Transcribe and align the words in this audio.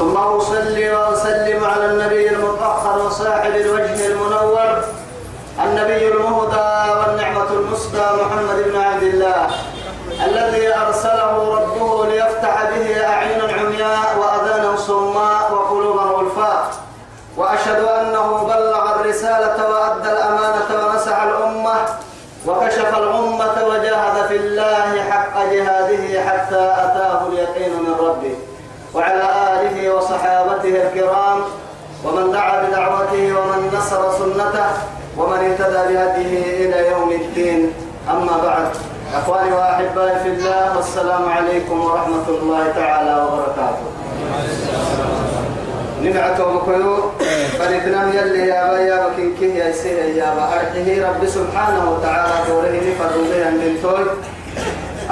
ثم 0.00 0.16
أصلي 0.16 0.92
وأسلم 0.94 1.64
على 1.64 1.86
النبي 1.86 2.30
المطهر 2.30 3.06
وصاحب 3.06 3.50
الوجه 3.56 4.06
المنور 4.06 4.84
النبي 5.64 6.08
المهدى 6.08 6.90
والنعمة 7.00 7.50
المسدى 7.50 8.02
محمد 8.22 8.64
بن 8.72 8.80
عبد 8.80 9.02
الله 9.02 9.50
الذي 10.26 10.74
أرسله 10.76 11.54
ربه 11.54 12.06
ليفتح 12.06 12.64
به 12.70 13.06
أعين 13.06 13.40
عمياء 13.40 14.18
وأذانا 14.18 14.76
صماء 14.76 15.52
وقلوبا 15.52 16.02
غلفاء 16.02 16.70
وأشهد 17.36 17.84
أنه 17.84 18.44
بلغ 18.44 19.00
الرسالة 19.00 19.70
وأدى 19.70 20.12
الأمانة 20.12 20.86
ونسح 20.86 21.22
الأمة 21.22 21.76
وكشف 22.46 22.98
الأمة 22.98 23.64
وجاهد 23.66 24.26
في 24.28 24.36
الله 24.36 25.02
حق 25.10 25.44
جهاده 25.44 26.22
حتى 26.24 26.74
أتاه 26.84 27.26
اليقين 27.28 27.72
من 27.82 27.94
ربه. 28.00 28.49
وعلى 28.94 29.26
آله 29.52 29.94
وصحابته 29.94 30.74
الكرام 30.82 31.38
ومن 32.04 32.32
دعا 32.32 32.62
بدعوته 32.62 33.24
ومن 33.38 33.70
نصر 33.78 34.02
سنته 34.18 34.70
ومن 35.18 35.38
اهتدى 35.38 35.94
بهديه 35.94 36.66
إلى 36.66 36.90
يوم 36.90 37.10
الدين. 37.12 37.72
أما 38.10 38.36
بعد 38.44 38.68
أخواني 39.14 39.52
وأحبائي 39.52 40.18
في 40.22 40.28
الله 40.28 40.76
والسلام 40.76 41.28
عليكم 41.28 41.80
ورحمة 41.80 42.26
الله 42.28 42.72
تعالى 42.76 43.14
وبركاته. 43.24 43.86
نمعت 46.02 46.40
ومكيو 46.40 46.96
فنتنام 47.58 48.08
يلي 48.08 48.48
يا 48.48 48.70
با 48.70 48.78
يا 48.78 49.08
بكين 49.08 49.36
كيه 49.40 49.54
يا 49.64 49.72
سيه 49.72 50.16
يا 50.16 50.34
با. 50.34 50.44
رب 51.08 51.26
سبحانه 51.26 51.90
وتعالى 51.90 52.34
دوره 52.48 52.70
به 53.30 53.46
عند 53.46 53.62
توي. 53.82 54.04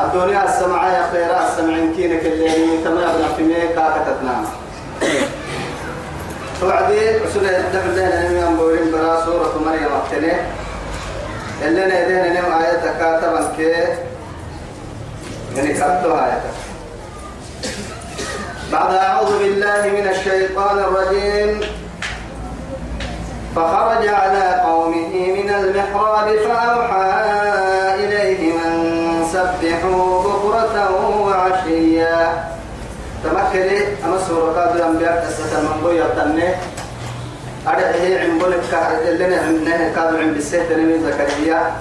الدنيا 0.05 0.45
السمعة 0.45 0.89
يا 0.97 1.11
خيرا 1.13 1.49
السمعين 1.49 1.95
كينك 1.97 2.27
اللي 2.27 2.85
تما 2.85 3.01
يبنى 3.03 3.29
في 3.37 3.43
ميكا 3.43 3.95
كتتنام 3.97 4.45
توعدي 6.61 7.17
رسول 7.17 7.45
الله 7.45 7.83
لنا 7.97 8.29
نمي 8.29 8.43
أنبورين 8.49 8.93
برا 8.93 9.25
سورة 9.25 9.63
مريم 9.67 9.89
أختني 10.03 10.33
اللي 11.63 11.85
نيدين 11.87 12.33
نم 12.35 12.53
آية 12.53 12.99
كاتبا 12.99 13.53
كي 13.57 13.73
يعني 15.57 15.73
كاتو 15.75 16.15
آية 16.15 16.41
بعد 18.73 18.95
أعوذ 18.95 19.39
بالله 19.39 19.83
من 19.83 20.09
الشيطان 20.09 20.79
الرجيم. 20.79 21.61
فخرج 23.57 24.09
على 24.09 24.61
قومه 24.65 25.13
من 25.37 25.51
المحراب 25.51 26.37
فأوحى 26.49 27.58
تمكني 33.53 33.81
أما 34.05 34.19
سورة 34.29 34.53
قادر 34.53 34.77
الأنبياء 34.77 35.27
قصة 35.27 35.61
من 35.61 35.81
بويا 35.83 36.05
تنه 36.17 36.57
أرده 37.67 38.21
عن 38.21 38.39
بولك 38.39 38.61
كهر 38.71 39.03
لنا 39.03 39.37
عمناه 39.37 39.95
كادر 39.95 40.19
عن 40.19 40.35
بسيط 40.39 40.73
نمي 40.73 40.99
زكريا. 40.99 41.73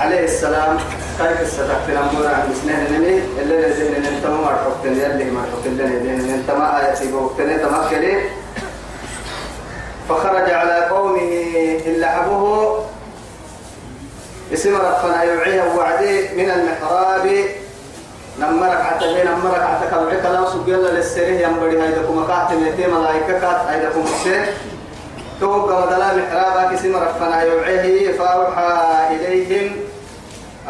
عليه 0.00 0.24
السلام. 0.24 0.78
كيف 1.18 1.40
استدقتنا 1.40 2.12
مورا 2.12 2.28
عن 2.28 2.48
بسنه 2.52 2.98
نمي 2.98 3.22
اللي 3.42 3.66
لزين 3.66 3.94
أنت 3.94 4.26
ما 4.26 4.36
مرحبتن 4.36 4.92
يلي 4.92 5.30
مرحبتن 5.30 5.76
لنا 5.76 5.98
دين 5.98 6.34
أنت 6.34 6.50
ما 6.50 6.80
آياتي 6.80 7.08
بوقتني 7.12 7.58
تمكني 7.58 8.18
فخرج 10.08 10.50
على 10.50 10.86
قومه 10.90 11.32
إلا 11.86 12.10
حبوه 12.10 12.84
اسم 14.52 14.76
ربنا 14.76 15.22
يوعيه 15.22 15.62
وعدي 15.76 16.28
من 16.36 16.50
المحراب. 16.50 17.44
نمرك 18.38 18.82
حتى 18.82 19.14
بين 19.14 19.26
نمرك 19.26 19.62
حتى 19.62 19.86
كبعك 19.90 20.24
لا 20.24 20.50
سجل 20.50 20.84
للسريه 20.94 21.46
ينبري. 21.46 21.82
هيدكم 21.82 22.26
كات 22.26 22.52
ميتي 22.52 22.86
ملائكة 22.86 23.32
كات 23.40 23.60
هيدكم 23.68 24.02
السر 24.04 24.46
توقع 25.40 25.86
مدلا 25.86 26.16
محرابك 26.16 26.72
اسم 26.74 26.96
ربنا 26.96 27.42
يوعيه 27.42 28.18
فأوحى 28.18 29.16
إليهم. 29.16 29.76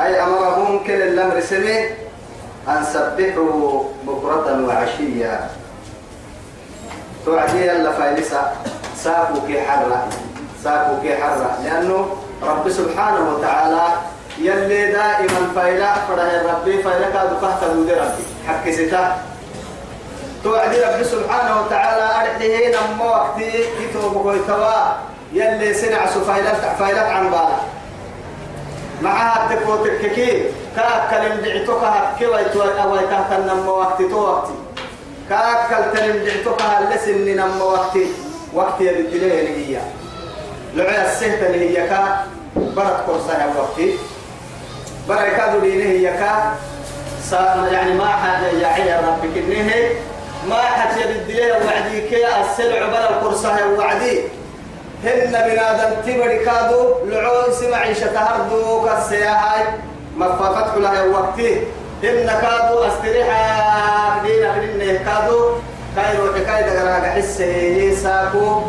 أي 0.01 0.23
أمرهم 0.23 0.85
كل 0.85 1.03
الأمر 1.03 1.41
سمي. 1.41 1.79
أن 2.69 2.85
سبحوا 2.85 3.83
بكرة 4.07 4.67
وعشيا 4.69 5.51
توعدي 7.25 7.67
يلا 7.67 7.93
فايلسا. 7.93 8.53
ساكو 8.97 9.47
كي 9.47 9.63
حرة. 9.63 10.09
ساكو 10.65 11.03
كي 11.03 11.17
حرة. 11.17 11.59
لأنه 11.65 12.17
رب 12.43 12.69
سبحانه 12.69 13.35
وتعالى 13.35 13.87
يلي 14.39 14.93
دائما 14.93 15.53
فايلا 15.55 15.95
فره 15.95 16.53
ربي 16.53 16.83
فايلا 16.83 17.11
كادو 17.11 17.37
كهتا 17.41 17.73
دودي 17.73 17.93
ربي. 17.93 18.25
حكي 18.49 18.73
ستا. 18.73 19.17
توعدي 20.45 20.81
رب 20.81 21.03
سبحانه 21.03 21.61
وتعالى 21.61 22.07
أرحيه 22.21 22.77
نمو 22.77 23.05
وقتي 23.05 23.51
كتو 23.79 24.09
بقوي 24.09 24.39
توا. 24.47 24.97
يلي 25.33 25.75
سنع 25.75 26.07
سفايلا 26.07 26.55
فايلا 26.79 27.01
عن 27.01 27.31
بالا. 27.31 27.59
معها 29.03 29.55
تكو 29.55 29.77
تككي 29.77 30.43
كاكل 30.77 31.43
دعتو 31.43 31.81
كهكي 31.81 32.27
ويتو 32.27 32.61
ويتهتا 32.93 33.39
نمو 33.49 33.73
وقتي 33.73 34.09
تو 34.09 34.21
وقتي. 34.21 34.57
كاكل 35.29 35.97
تلم 35.97 36.25
دعتو 36.25 36.57
كهلسن 36.57 37.37
نمو 37.37 37.65
وقتي. 37.65 38.07
وقتي 38.55 38.85
يبدليه 38.85 39.43
لقيا 39.43 39.83
لعيا 40.75 41.13
السهتة 41.13 41.47
اللي 41.47 41.79
هي 41.79 41.89
كا 41.89 42.27
برد 42.57 42.97
كورسا 43.07 43.33
يا 43.33 43.49
وقتي. 43.59 43.99
كادو 45.09 45.59
دينه 45.61 45.85
هي 45.85 46.13
كا. 46.19 46.55
يعني 47.73 47.93
ما 47.95 48.07
حد 48.07 48.43
يعي 48.61 48.99
ربك. 48.99 49.37
إنه 49.37 49.73
ما 50.49 50.55
حد 50.57 50.97
يبدليه 50.97 51.53
وعدي 51.53 52.09
كي 52.09 52.27
السلع 52.41 53.21
كورسا 53.23 53.59
يا 53.59 53.65
وعدي. 53.79 54.21
هن 55.05 55.31
من 55.31 55.59
آدم 55.59 55.95
تبري 56.07 56.39
كادو 56.45 56.95
لعو 57.07 57.51
اسم 57.51 57.75
عيشة 57.75 58.19
هردو 58.19 58.85
كالسياحي 58.85 59.65
مفاقت 60.17 60.79
لها 60.79 61.03
وقتي. 61.03 61.61
هن 62.03 62.27
كادو 62.27 62.85
استريحة 62.85 64.23
دينا 64.23 64.55
كدين 64.55 64.99
كادو. 64.99 65.41
كايرو 65.97 66.33
كاي 66.47 66.63
دغرا 66.63 67.11
حسه 67.11 67.95
ساكو. 68.03 68.63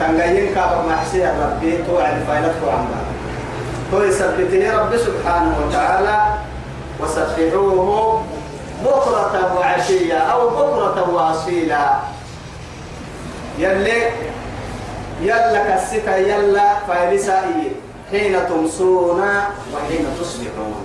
تنغين 0.00 0.54
كاب 0.54 0.84
محسي 0.88 1.24
ربي. 1.24 1.78
تو 1.86 1.98
عند 1.98 2.24
فايلت 2.28 2.56
وعمدا 2.66 3.11
تو 3.92 4.00
يثبته 4.02 4.64
رب 4.72 4.92
سبحانه 4.96 5.52
وتعالى 5.60 6.18
وسبحوه 7.00 8.22
بكرة 8.84 9.34
وعشية 9.58 10.18
أو 10.32 10.48
بكرة 10.48 11.10
وأصيلا. 11.12 12.00
يلي 13.58 14.00
يلا 15.20 15.60
كسكا 15.68 16.16
يلا 16.16 16.88
فايلسا 16.88 17.44
حين 18.10 18.34
تمسون 18.48 19.20
وحين 19.74 20.04
تصبحون. 20.20 20.84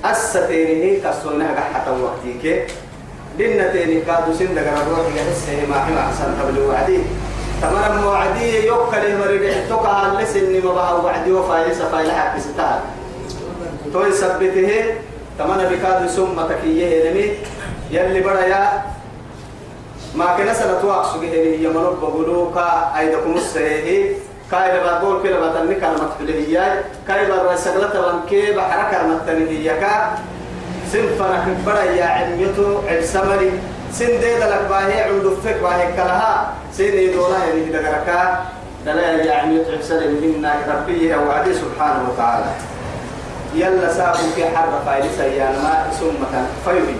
الستينه 0.00 1.04
كسونا 1.04 1.48
حتى 1.74 1.90
وقتك 1.90 2.72
دينا 3.38 3.68
تاني 3.68 4.00
كادو 4.00 4.32
سن 4.32 4.56
دغرا 4.56 4.80
روح 4.88 5.06
يحس 5.12 5.44
ما 5.68 5.76
احسن 5.76 6.40
قبل 6.40 6.56
وعدي. 6.58 7.00
تمام 7.62 8.06
وعدي 8.06 8.66
يوكل 8.66 9.18
مريد 9.18 9.68
توكا 9.68 10.18
لسن 10.20 10.52
ما 10.64 10.72
بها 10.74 10.92
وعدي 10.92 11.32
وفايس 11.32 11.82
فايل 11.82 12.10
حق 12.12 12.38
ستار. 12.38 12.80
تو 13.92 14.06
يثبته 14.06 14.84
تمام 15.38 15.58
بكادو 15.72 16.06
ثم 16.06 16.36
تكيه 16.48 17.10
نمي 17.10 17.26
يلي 17.90 18.20
بريا 18.20 18.82
ما 20.14 20.36
كنا 20.36 20.54
سنة 20.54 20.80
واقص 20.84 21.16
به 21.16 21.28
هي 21.32 21.68
منوب 21.68 22.00
بقولوكا 22.00 22.92
أيدكم 22.98 23.32
السهيه 23.36 24.12
كاي 24.50 24.80
بقول 24.80 25.22
كده 25.24 25.36
بتني 25.50 25.74
كلمة 25.74 26.08
فلهية 26.18 26.84
كاي 27.08 27.26
بقول 27.26 27.58
سجلة 27.58 27.88
بانكي 28.00 28.52
بحركة 28.52 29.06
متنهية 29.06 29.72
كا 29.72 30.12
سنفنا 30.92 31.44
كبرا 31.46 31.82
يا 31.82 32.04
علميتو 32.04 32.78
عبسمري 32.88 33.52
سن 33.92 34.06
دي 34.06 34.34
دلك 34.38 34.66
باهي 34.70 35.02
عمدو 35.02 35.36
فك 35.36 35.56
باهي 35.62 35.92
كلها 35.92 36.54
سن 36.72 36.84
يدولا 36.84 37.38
يعني 37.44 37.64
دقركا 37.64 38.44
دلا 38.86 39.22
يا 39.24 39.34
علميتو 39.34 39.72
عبسمري 39.72 40.08
منا 40.08 40.54
ربي 40.68 41.14
وعدي 41.14 41.54
سبحانه 41.54 42.10
وتعالى 42.10 42.50
يلا 43.54 43.92
سابوا 43.92 44.30
في 44.34 44.44
حرب 44.56 44.72
فايلسا 44.86 45.26
يا 45.26 45.50
ما 45.50 45.90
ثم 46.00 46.20
فيبي 46.64 46.96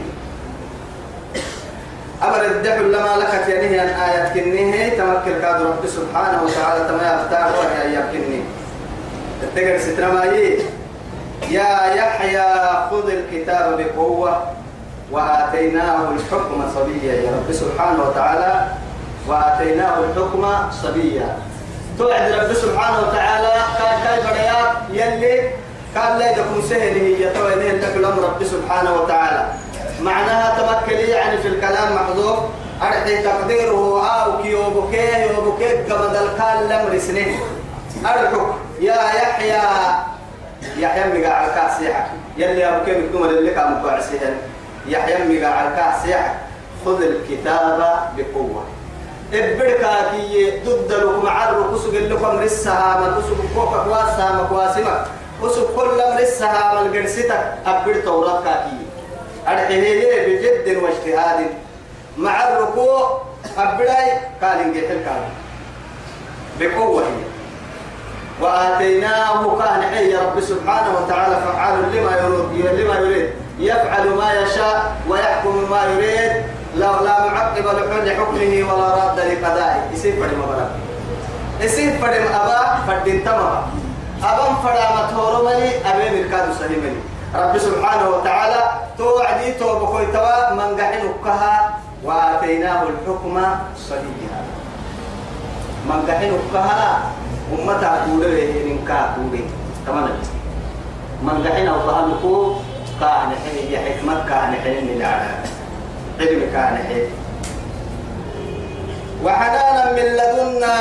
أمر 2.22 2.44
الدحل 2.44 2.92
لما 2.92 3.16
لك 3.16 3.34
هي 3.46 3.84
الآية 3.84 4.34
كنيه 4.34 4.88
تمكن 4.88 5.40
كاد 5.40 5.62
رب 5.62 5.86
سبحانه 5.86 6.42
وتعالى 6.42 6.88
تما 6.88 7.02
يختار 7.02 7.52
وهي 7.58 7.94
يكني 7.94 8.40
التقر 9.42 9.78
سترما 9.78 10.24
يا 11.50 11.94
يحيى 11.94 12.42
خذ 12.90 13.10
الكتاب 13.10 13.78
بقوة. 13.96 14.42
وآتيناه 15.12 16.08
الحكم 16.10 16.70
صبيا. 16.74 17.14
يا 17.14 17.30
رب 17.30 17.52
سبحانه 17.52 18.02
وتعالى 18.08 18.66
وآتيناه 19.28 19.98
الحكم 19.98 20.44
صبيا. 20.82 21.38
توعد 21.98 22.32
رب 22.32 22.52
سبحانه 22.52 22.98
وتعالى. 23.08 23.52
كان 23.78 23.96
كاي 24.04 24.18
بديات 24.20 24.76
يلي 24.90 25.50
كان 25.94 26.18
لا 26.18 26.30
يكون 26.30 26.62
سهل 26.68 26.96
هي 26.96 27.30
توعد 27.30 27.58
لك 27.58 28.18
رب 28.24 28.44
سبحانه 28.44 28.94
وتعالى. 28.94 29.46
معناها 30.00 30.46
تمكلي 30.58 31.08
يعني 31.08 31.38
في 31.38 31.48
الكلام 31.48 31.94
محذوف. 31.94 32.38
أرحي 32.82 33.22
تقديره. 33.22 34.06
أو 34.06 34.42
كيوبكيه 34.42 35.16
يوبكيه 35.16 35.94
قبل 35.94 36.16
الكال 36.16 36.68
لم 36.68 36.96
رسنه. 36.96 37.38
أرحك. 38.04 38.54
يا 38.80 38.94
يحيى. 38.94 39.62
يحيى 40.78 41.20
مقاع 41.20 41.46
الكاسيحة 41.46 42.06
يلي 42.36 42.68
أبو 42.68 42.84
كيف 42.84 42.96
يكتم 42.96 43.24
اللي 43.24 43.50
كان 43.50 43.72
مقاعسيها 43.72 44.34
يحيى 44.88 45.38
مقاع 45.38 45.68
الكاسيحة 45.68 46.34
خذ 46.84 47.02
الكتاب 47.02 47.78
بقوة. 48.16 48.64
ابركا 49.34 50.10
كي 50.10 50.50
ضد 50.64 50.92
لكم 50.92 51.28
عرو 51.28 51.74
كسو 51.74 51.90
لكم 51.92 52.38
رسها 52.38 53.00
ما 53.00 53.18
كسو 53.18 53.34
كوكا 53.54 53.82
كواسها 53.84 54.32
ما 54.32 54.42
كواسمك 54.48 55.04
كسو 55.42 55.66
كل 55.76 56.22
رسها 56.22 56.74
ما 56.74 56.80
القرستك 56.80 57.54
أبر 57.66 57.94
توراة 58.04 58.42
كاكي 58.44 58.86
أرحيه 59.48 60.26
بجد 60.26 60.82
واجتهاد. 60.82 61.46
مع 62.18 62.48
الركوع 62.48 63.22
أبراي 63.58 64.10
قال 64.42 64.58
إنجي 64.60 64.88
حلقا 64.88 65.16
بقوة 66.60 67.04
وآتيناه 68.40 69.58
كان 69.58 69.82
حي 69.82 70.16
رب 70.16 70.40
سبحانه 70.40 70.90
وتعالى 70.98 71.36
فعال 71.44 71.74
لما 71.92 72.12
يريد 72.54 72.80
لما 72.80 72.94
يريد. 72.98 73.30
يفعل 73.58 74.08
ما 74.08 74.32
يشاء 74.32 74.96
ويحكم 75.08 75.70
ما 75.70 75.84
يريد. 75.84 76.32
لا 76.76 76.92
لا 77.02 77.16
معقب 77.32 77.66
لحكمه 78.04 78.52
ولا 78.68 78.88
راد 78.94 79.18
لقضائه. 79.18 79.82
يصير 79.92 80.12
فرد 80.20 80.34
مبارك 80.36 80.70
يصير 81.60 81.98
فرد 81.98 82.24
أبا 82.34 82.60
فرد 82.86 83.22
تمام. 83.24 83.62
أبا 84.20 84.46
فرد 84.62 84.80
متورو 84.96 85.44
ملي 85.48 85.70
أبي 85.84 86.04
مركاد 86.22 86.52
سليمني 86.60 87.00
رب 87.34 87.58
سبحانه 87.58 88.08
وتعالى 88.08 88.62
توعدي 88.98 89.52
توبكوي 89.60 90.06
توا 90.12 90.52
من 90.54 90.80
قحنكها 90.80 91.78
وآتيناه 92.04 92.82
الحكم 92.82 93.34
صبيا 93.76 94.38
من 95.88 95.98
قحنكها 96.08 96.82
أمتا 97.52 97.92
تولي 98.06 98.72
إنكا 98.72 99.16
تولي. 99.16 99.44
تمام. 99.86 100.08
من 101.22 101.36
قحن 101.44 101.68
الله 101.68 101.96
لكو 102.08 102.54
كان 103.00 103.30
حين 103.44 103.78
حكمة 103.78 104.28
كان 104.28 104.54
حين 104.64 104.96
العالم 104.96 105.40
علم 106.20 106.40
كان 106.52 106.78
حين. 106.88 107.08
وحنانا 109.24 109.92
من 109.92 110.06
لدنا 110.18 110.74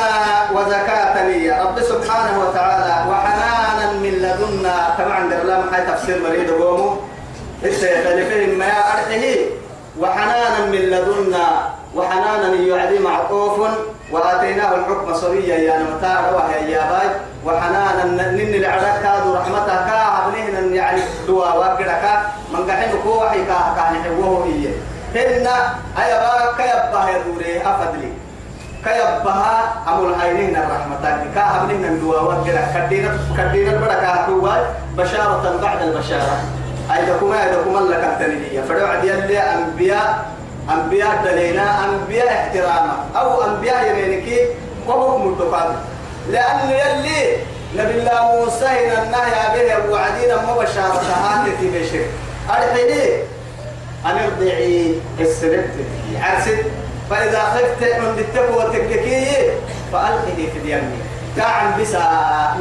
وزكاة 0.53 1.27
لي 1.27 1.50
رب 1.62 1.81
سبحانه 1.81 2.39
وتعالى 2.39 3.12
وحنانا 3.12 3.91
من 4.03 4.12
لدنا. 4.12 4.95
طبعا 4.97 5.19
قبل 5.33 5.47
ما 5.47 5.79
تفسير 5.89 6.21
مريض 6.23 6.51
قومه. 6.51 6.97
لسه 7.63 7.88
يختلفين 7.89 8.57
ما 8.57 8.65
أرحه 8.65 9.25
وحنانا 10.00 10.65
من 10.65 10.79
لدنا. 10.79 11.47
وحنانا 11.95 12.53
يعدي 12.53 13.00
معطوف. 13.00 13.69
وآتيناه 14.12 14.75
الحكم 14.75 15.13
صبيا 15.13 15.56
يا 15.56 15.78
نمتاع 15.80 16.30
وهي 16.31 16.72
يا 16.72 16.81
باي. 16.92 17.10
وحنانا 17.46 18.04
نن 18.06 18.54
العراك 18.56 19.02
كادوا 19.04 19.38
رحمتك. 19.38 19.90
عبنهن 19.90 20.75
يعني 20.75 21.02
دوا 21.28 21.54
وقرك 21.54 22.04
من 22.54 22.72
قحن 22.72 22.92
كوحي 23.04 23.46
كاه 23.46 23.75
كان 23.75 24.04
حوه 24.04 24.46
هي 24.46 24.68
هن 25.16 25.48
أيبا 26.04 26.52
كيبا 26.57 27.02
يدوري 27.10 27.62
أفضلي. 27.62 28.12
كيبها 28.86 29.74
أمول 29.88 30.13
عينين 30.22 30.56
الرحمة 30.56 31.30
كاهبنين 31.36 31.86
الدوا 31.86 32.19
وقرك 32.19 32.68
كدينا 32.75 33.18
كدينا 33.38 33.72
البركة 33.72 34.25
هو 34.30 34.46
بشارة 34.98 35.60
بعد 35.62 35.81
البشارة. 35.81 36.38
أيدكما 36.94 37.44
أيدكما 37.44 37.80
لك 37.80 38.04
التنية 38.04 38.62
فدعوا 38.62 39.04
يلي 39.04 39.40
أنبياء 39.40 40.25
أنبياء 40.69 41.21
دلينا 41.25 41.85
أنبياء 41.85 42.27
احتراما. 42.33 43.06
أو 43.15 43.44
أنبياء 43.44 43.89
يمينك 43.89 44.50
وحكم 44.88 45.27
الدفاع 45.27 45.75
لأن 46.29 46.69
يلي 46.69 47.38
نبي 47.77 48.00
الله 48.00 48.35
موسى 48.35 48.65
إن 48.65 49.03
النهي 49.03 49.35
به 49.53 49.91
وعدينا 49.91 50.35
مبشرة 50.51 51.01
هاتي 51.23 51.67
بشر. 51.69 52.06
أرحيني. 52.50 53.23
أن 54.06 54.17
ارضعي 54.17 54.95
السرت 55.19 55.69
عرست 56.21 56.65
فإذا 57.09 57.39
خفت 57.39 57.83
من 57.83 58.19
التقوى 58.19 58.63
تككي 58.73 59.25
فألقه 59.91 60.47
في 60.53 60.59
اليم. 60.63 61.01
كعن 61.38 61.81
بسا 61.81 62.00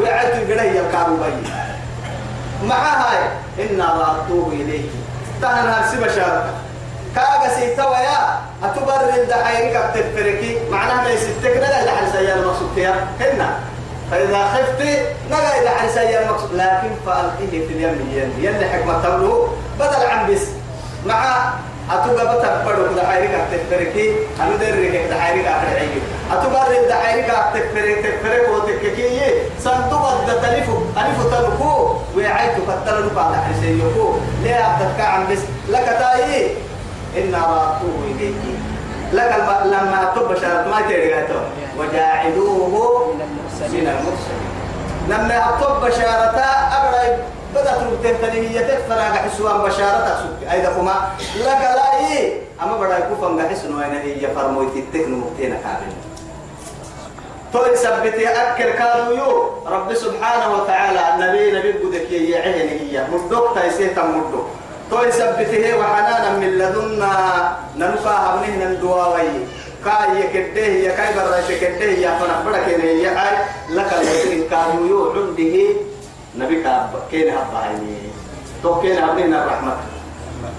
وعد 0.01 0.27
قرية 0.51 0.81
الكعبي 0.81 1.13
مع 2.65 2.77
هاي. 2.77 3.19
إنا 3.61 3.85
رأتوه 3.85 4.53
إليك. 4.53 4.91
تهن 5.43 5.69
هرسي 5.69 5.97
بشارة 5.97 6.51
كاغا 7.15 7.49
سيتوا 7.55 7.97
يا 7.97 8.41
أتبرر 8.65 9.15
الدحيرك 9.23 9.77
أكتفركي 9.77 10.59
معناها 10.71 11.05
ما 11.05 11.11
يستك 11.11 11.57
نغا 11.57 11.83
إلى 11.83 11.91
حل 11.91 12.13
سيار 12.13 12.39
المقصود 12.39 12.69
فيها. 12.75 13.07
هنا. 13.21 13.59
فإذا 14.11 14.45
خفت 14.55 14.83
نغا 15.31 15.61
إلى 15.63 15.71
حل 15.71 15.91
سيار 15.91 16.23
المقصود 16.23 16.55
لكن 16.55 16.91
فألقيه 17.07 17.67
في 17.67 17.73
اليم 17.75 18.33
يلي 18.39 18.69
حكمة 18.69 19.03
تبلو 19.03 19.49
بدل 19.81 20.07
عن 20.11 20.33
بس 20.35 20.43
مع 21.07 21.53
أتوقع 21.91 22.35
بتكبر 22.35 22.89
كده 22.93 23.09
حيرك 23.09 23.31
أتكبركي 23.31 24.13
أنا 24.41 24.57
دري 24.57 24.93
كده 24.93 25.21
حيرك 25.21 25.47
أتكبركي 25.47 26.01
أتوقع 26.33 26.69
رد 26.69 26.93
حيرك 26.93 27.31
أتكبرك 27.31 27.97
تكبرك 28.07 28.49
وتككي 28.51 29.21
صندوق 29.65 30.11
الدتلف 30.11 30.69
ألف 30.97 31.35
تلفو 31.35 31.95
وعيت 32.17 32.53
كتلو 32.53 33.09
بعد 33.17 33.35
يكو 33.63 34.15
ليه 34.43 34.55
أبدك 34.55 35.01
عن 35.01 35.27
بس 35.33 35.39
لك 35.71 35.85
تاي 35.99 36.51
إن 37.17 37.35
راتوه 37.35 37.99
إليك. 38.11 38.35
لك 39.13 39.33
لما 39.65 40.13
تب 40.17 40.35
شرط 40.35 40.67
ما 40.67 40.81
تريده 40.89 41.41
وجاعلوه 41.79 43.15
من 43.73 43.87
المرسلين. 43.87 44.55
لما 45.09 45.49
أطب 45.49 45.87
بشارة 45.87 46.39
أبرأ 46.77 47.19
بدأت 47.55 47.81
تبتني 48.05 48.49
هي 48.49 48.59
تكفر 48.59 48.99
على 48.99 49.15
حسوان 49.15 49.59
بشارة 49.63 50.07
سك. 50.07 50.53
أيضا 50.53 50.71
كما 50.73 50.95
لك 51.37 51.63
لا 51.77 51.99
إيه 51.99 52.41
أما 52.63 52.77
بدأ 52.77 52.99
يكون 52.99 53.43
حسن 53.51 53.75
وين 53.75 53.95
هي 53.95 54.35
فرمويت 54.35 54.77
التكن 54.77 55.13
مبتين 55.13 55.51
كامل. 55.51 55.93
توي 57.53 57.77
سبتي 57.77 58.29
أكل 58.29 58.71
كانوا 58.71 59.13
يو. 59.13 59.51
رب 59.67 59.95
سبحانه 59.95 60.55
وتعالى 60.55 61.01
النبي 61.15 61.59
نبي 61.59 61.73
بدك 61.73 62.11
يعين 62.11 62.69
هي. 62.69 63.05
مدوك 63.13 63.59
تيسيه 63.59 63.95
تمدوك 63.95 64.47
توي 64.91 65.13
سبته 65.13 65.77
وحنانا 65.79 66.31
من 66.39 66.59
لدنا 66.59 67.13
ننفع 67.77 68.17
هبنه 68.17 68.65
ندواوي 68.65 69.29
كاي 69.85 70.21
يكده 70.21 70.67
يا 70.67 70.93
كاي 70.97 71.15
برا 71.15 71.39
يكده 71.51 71.85
يا 71.85 72.19
فنا 72.19 72.67
كده 72.67 72.85
يا 72.85 73.11
أي 73.11 73.37
لك 73.77 73.91
المسلم 73.93 74.49
كانوا 74.51 74.89
يو 74.89 75.11
عنده 75.13 75.77
نبي 76.39 76.63
كاب 76.63 76.91
كين 77.11 77.29
هبايني 77.37 77.97
تو 78.63 78.81
كين 78.81 78.99
هبنه 79.05 79.43
الرحمة. 79.43 79.77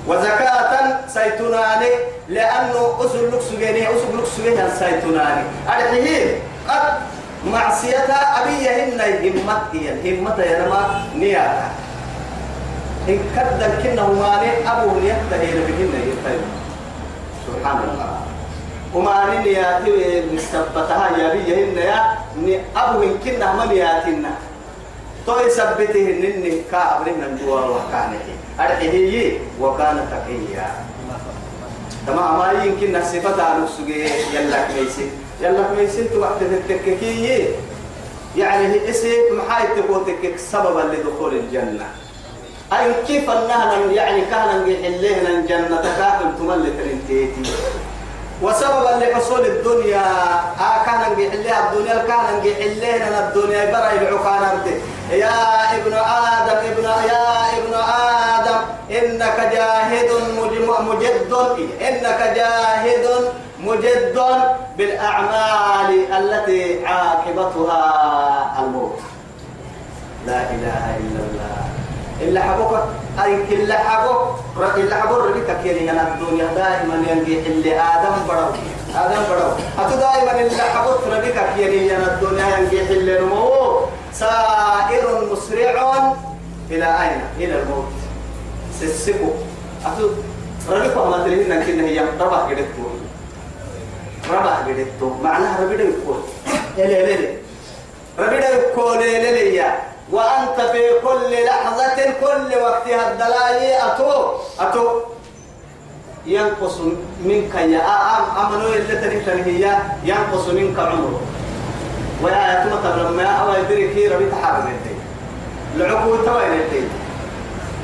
وزكاة 0.07 1.07
سيتناني 1.07 1.89
لأنه 2.29 2.97
أسل 2.99 3.27
لك 3.31 3.41
سجيني 3.41 3.87
أسل 3.89 4.17
لك 4.17 4.25
سجيني 4.37 4.69
سيتناني 4.79 5.43
أرحيه 5.69 6.37
قد 6.69 6.93
معصيتها 7.45 8.41
أبيهن 8.41 9.01
همتي 9.33 9.81
همتي 10.19 10.41
يا 10.41 10.65
نما 10.65 10.81
نياتا. 11.15 11.69
إن 13.09 13.19
كدل 13.35 13.73
كنه 13.83 14.07
ماني 14.13 14.49
أبو 14.65 14.97
يتهي 14.97 15.51
بهن 15.67 15.93
يتهي 16.09 16.39
سبحان 17.47 17.79
الله 17.89 18.11
وما 18.93 19.39
نياتي 19.45 20.23
مستبتها 20.33 21.17
يا 21.17 21.27
بيهن 21.33 21.77
يا 21.77 21.99
أبو 22.75 23.03
إن 23.03 23.13
كنة 23.25 23.47
من 23.65 23.71
ياتنا 23.77 24.33
تو 25.25 25.39
يثبته 25.39 26.05
نني 26.21 26.61
كابرين 26.71 27.23
الدوا 27.23 27.59
وكانه 27.59 28.25
أرحيه 28.59 29.37
وكان 29.61 29.97
تقيا. 30.11 30.67
تمام 32.07 32.37
ما 32.39 32.63
يمكن 32.63 33.01
صفة 33.03 33.43
على 33.43 33.63
السجى 33.63 34.05
يلا 34.33 34.67
كميسي. 34.67 35.09
يلا 35.41 35.63
كميسي 35.63 36.03
تو 36.03 36.21
وقت 36.21 36.41
التككية 36.41 37.45
يعني 38.37 38.67
هي 38.67 38.89
اسم 38.89 39.09
محايد 39.37 39.69
تقوتك 39.75 40.37
سببا 40.37 40.83
لدخول 40.93 41.33
الجنة. 41.35 41.85
أي 42.73 42.93
كيف 43.07 43.29
أنها 43.29 43.73
يعني 43.91 44.21
كان 44.21 44.67
يحلينا 44.67 45.29
الجنة 45.29 45.81
كافل 45.97 46.37
تملك 46.39 46.73
الانتيتي. 46.79 47.51
وسببا 48.41 48.89
لحصول 49.01 49.45
الدنيا 49.45 50.05
آه 50.59 50.83
كان 50.85 51.01
نجحلها 51.11 51.73
الدنيا 51.73 51.97
كان 52.07 52.25
نجحلها 52.39 53.27
الدنيا 53.27 53.71
برا 53.71 53.91
العقان 53.91 54.59
يا 55.11 55.75
ابن 55.77 55.93
آدم 55.93 56.57
ابن 56.71 56.83
يا 56.83 57.27
ابن 57.57 57.73
آدم 57.73 58.59
إنك 58.91 59.37
جاهد 59.53 60.09
مجد 60.89 61.33
إنك 61.81 62.33
جاهد 62.35 63.05
مجد 63.59 64.19
بالأعمال 64.77 66.13
التي 66.13 66.85
عاقبتها 66.85 67.83
الموت. 68.59 68.99
لا 70.27 70.41
إله 70.41 70.97
إلا 70.97 71.21
الله. 71.29 71.74
إلا 72.21 72.41
حبوك 72.41 72.73
أي 73.23 73.43
كل 73.49 73.73
حبوك 73.73 74.39
إلا 74.77 74.95
حبوك 75.01 75.17
ربك 75.17 75.57
كيري 75.63 75.91
أنا 75.91 76.07
الدنيا 76.13 76.47
دائما 76.55 76.95
ينجي 77.11 77.39
اللي 77.39 77.79
آدم 77.79 78.15
برو. 78.27 78.47
آدم 78.95 79.21
برو. 79.29 79.49
أتو 79.79 79.95
دائما 79.99 80.31
إلا 80.41 80.63
حبوك 80.63 80.99
ربك 81.11 81.37
كيري 81.55 81.95
أنا 81.95 82.13
الدنيا 82.13 82.57
ينجي 82.57 82.81
اللي 82.81 83.19
نمو 83.19 83.81
سائر 84.13 85.27
مسرع 85.31 86.13
إلى 86.71 86.85
أين؟ 86.85 87.21
إلى 87.39 87.61
الموت. 87.61 87.91
سسكو 88.79 89.29
أتو 89.85 90.09
ربك 90.69 90.97
ما 90.97 91.23
تريد 91.23 91.51
أن 91.51 91.79
هي 91.79 91.99
ربح 92.19 92.37
قدتكو 92.37 92.85
ربح 94.31 94.57
قدتكو 94.67 95.09
معناها 95.23 95.63
ربك 95.63 95.79
يقول 95.79 96.19
إلي 96.77 97.13
إلي 97.15 97.37
ربك 98.19 98.43
يقول 98.43 98.97
إلي 98.97 99.29
إلي 99.29 99.71
وأنت 100.11 100.61
في 100.71 100.83
كل 101.03 101.45
لحظة 101.45 102.03
كل 102.21 102.61
وقتها 102.61 103.11
الدلائي 103.11 103.87
أتو 103.87 104.31
أتو. 104.59 105.01
ينقص 106.25 106.77
منك 107.23 107.55
يا 107.55 107.81
أمنو 108.41 108.67
اللي 108.67 108.95
تنكتن 109.01 109.43
هي 109.43 109.77
ينقص 110.03 110.47
منك 110.47 110.79
عمره. 110.79 111.21
ويا 112.23 112.43
يتم 112.53 112.75
تبلما 112.83 113.25
أو 113.25 113.53
يدري 113.53 113.93
كي 113.93 114.07
ربي 114.07 114.25
تحرم 114.31 114.67
يدي. 114.67 114.95
العقول 115.75 116.25
توين 116.25 116.53
يدي. 116.53 116.87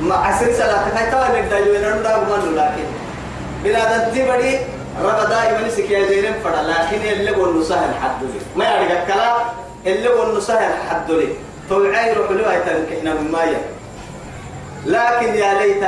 ما 0.00 0.14
عسر 0.14 0.52
سلا 0.52 0.88
تكاي 0.88 1.10
توين 1.10 1.44
يدي 1.44 1.70
وينرم 1.70 2.02
دا 2.02 2.18
بمن 2.18 2.56
لكن. 2.56 2.86
بلا 3.64 4.08
دتي 4.08 4.22
بدي 4.30 4.58
رب 5.04 5.28
دائما 5.28 5.68
سكيا 5.70 6.08
ديرم 6.08 6.34
فدا 6.44 6.62
لكن 6.62 7.08
اللي 7.08 7.30
قول 7.30 7.60
نسهل 7.60 7.94
حد 7.94 8.22
ما 8.56 8.64
يعرف 8.64 8.90
الكلام 8.90 9.36
اللي 9.86 10.08
قول 10.08 10.38
نسهل 10.38 10.72
حد 10.90 11.10
لي 11.10 11.28
توعي 11.72 12.12
روح 12.12 12.30
له 12.30 12.52
يتنكحنا 12.56 13.10
من 13.14 13.26
مايا. 13.32 13.60
لكن 14.86 15.34
يا 15.42 15.50
ليت 15.60 15.84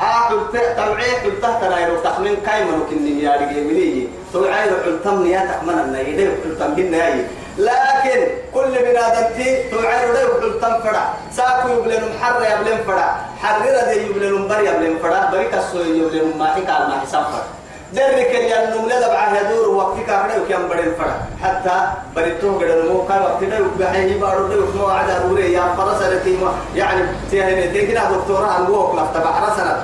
آخر 0.00 0.38
توعي 0.80 1.10
قلت 1.24 1.44
ترى 1.60 1.76
يروح 1.82 2.00
تخمين 2.04 2.36
كايما 2.46 2.74
وكني 2.80 3.22
يا 3.24 3.32
رجال 3.40 3.64
مني. 3.68 4.08
توعي 4.32 4.64
روح 4.70 4.84
تمني 5.04 5.30
يا 5.36 5.42
تخمن 5.50 5.78
النايد 5.84 6.18
قلت 6.44 6.58
تمني 6.60 7.24
لكن 7.58 8.18
كل 8.54 8.72
بنادمتي 8.86 9.70
توعي 9.70 10.10
روح 10.10 10.32
قلت 10.42 10.56
تنفرع 10.62 11.04
ساكو 11.36 11.68
يبلن 11.68 12.02
محر 12.12 12.36
يبلن 12.52 12.78
فرع 12.86 13.08
حرر 13.42 13.76
ذي 13.88 13.96
يبلن 14.06 14.48
بر 14.48 14.60
يبلن 14.60 14.98
فرع 15.02 15.30
بريك 15.32 15.54
السوي 15.54 15.98
يبلن 15.98 16.38
ما 16.38 16.46
حكى 16.46 16.76
ما 16.88 17.00
حساب 17.02 17.24
فرع 17.32 17.46
ذلك 17.94 18.30
اللي 18.36 18.54
أنهم 18.64 18.88
لا 18.88 19.08
دبعه 19.08 19.40
يدور 19.40 19.68
وقت 19.68 19.96
كافر 20.06 20.40
وكيان 20.42 20.62
بدين 20.68 20.92
فرع. 20.98 21.16
حتى 21.42 21.76
بريتوه 22.16 22.54
قد 22.56 22.62
المو 22.62 23.06
كان 23.08 23.22
وقت 23.22 23.44
ده 23.44 23.58
بحيه 23.78 24.20
بارو 24.20 24.46
ده 24.48 24.56
مو 24.74 24.86
عدا 24.86 25.22
روري. 25.28 25.52
يا 25.52 25.74
فرسة 25.76 26.08
ما 26.42 26.52
يعني 26.74 27.02
تيه 27.30 27.72
تيجي 27.72 27.94
دكتورة 27.94 28.46
عن 28.46 28.70
وقت 28.70 28.94
لا 28.94 29.02
تبع 29.14 29.30
رسنة 29.48 29.76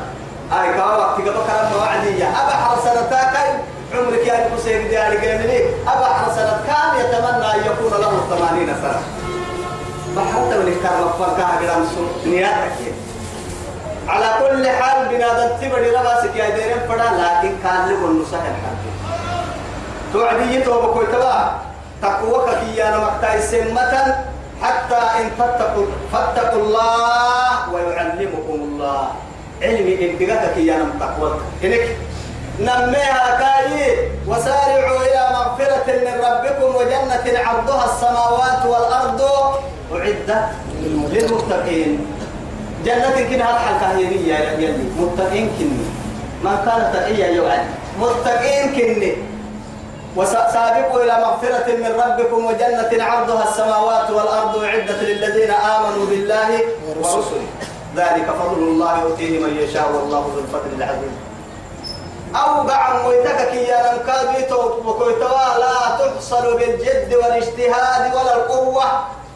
أي 0.52 0.72
كوا 0.74 0.96
وقت 0.96 1.14
قبل 1.20 1.32
كلام 1.46 1.72
موعدية 1.76 2.24
أبا 2.28 2.52
حرسنة 2.64 3.02
تاكل 3.10 3.48
عمرك 3.94 4.26
يا 4.26 4.46
أبو 4.46 4.56
سيد 4.64 4.88
ديالي 4.88 5.16
جميلي 5.16 5.64
أبا 5.88 6.04
حرسنة 6.04 6.60
كان 6.66 7.00
يتمنى 7.00 7.46
أن 7.54 7.60
يكون 7.60 8.00
له 8.00 8.12
80 8.30 8.66
سنة. 8.82 9.00
فحتى 10.16 10.58
من 10.58 10.76
كان 10.82 10.96
مفكها 11.04 11.58
قدام 11.60 11.86
نياتك 12.26 12.94
على 14.08 14.26
كل 14.40 14.68
حال 14.68 14.91
بنادم 15.12 15.56
تبدي 15.60 15.90
رباسك 15.90 16.36
يا 16.36 16.48
ديرين 16.56 16.80
فدا 16.88 17.08
لكن 17.20 17.52
كان 17.64 17.88
لكم 17.88 18.22
نصح 18.22 18.42
الحال 18.52 18.76
توعدي 20.12 20.60
توبك 20.60 20.96
ويتبع 20.96 21.52
تقوك 22.02 22.48
كي 22.60 22.88
أنا 22.88 22.98
مقتاي 22.98 23.42
سمة 23.42 23.94
حتى 24.62 25.00
إن 25.20 25.30
فاتقوا 25.38 25.86
فاتقوا 26.12 26.62
الله 26.62 27.74
ويعلمكم 27.74 28.54
الله. 28.54 29.08
علمي 29.62 29.94
انتقاك 30.10 30.54
كي 30.54 30.74
أنا 30.74 30.84
متقوى. 30.84 31.30
إنك 31.64 31.84
نميها 32.60 33.26
كاي 33.42 34.08
وسارعوا 34.28 35.00
إلى 35.06 35.22
مغفرة 35.36 35.86
من 35.86 36.14
ربكم 36.28 36.68
وجنة 36.76 37.38
عرضها 37.46 37.84
السماوات 37.84 38.66
والأرض. 38.66 39.22
أعدت 39.92 40.30
للمتقين. 41.12 42.06
جنة 42.84 43.16
كنا 43.30 43.44
هرحل 43.50 43.80
كهينية 43.80 44.34
يا 44.34 44.52
يلي 44.52 44.84
متقين 44.98 45.50
كني. 45.58 45.86
من 46.44 46.56
كان 46.64 46.92
تقيا 46.94 47.26
يوعد. 47.26 47.66
متقين 48.00 48.74
كني. 48.74 49.12
وسابقوا 50.16 51.02
إلى 51.02 51.14
مغفرة 51.24 51.66
من 51.76 51.92
ربكم 52.04 52.44
وجنة 52.44 53.04
عرضها 53.04 53.48
السماوات 53.48 54.10
والأرض 54.10 54.64
أعدت 54.64 55.02
للذين 55.02 55.50
آمنوا 55.50 56.06
بالله 56.06 56.60
ورسله. 56.88 57.46
ذلك 57.96 58.26
فضل 58.40 58.62
الله 58.62 59.00
يؤتيه 59.00 59.38
من 59.38 59.56
يشاء 59.56 59.92
والله 59.92 60.20
ذو 60.34 60.40
الفضل 60.40 60.72
العظيم. 60.78 61.16
أو 62.36 62.62
بعم 62.64 63.06
ويتكك 63.06 63.54
يا 63.54 63.92
لنكابيتو 63.92 64.60
وكويتوا 64.84 65.58
لا 65.58 65.76
تحصل 65.98 66.58
بالجد 66.58 67.14
والاجتهاد 67.14 68.14
ولا 68.14 68.36
القوة. 68.36 68.84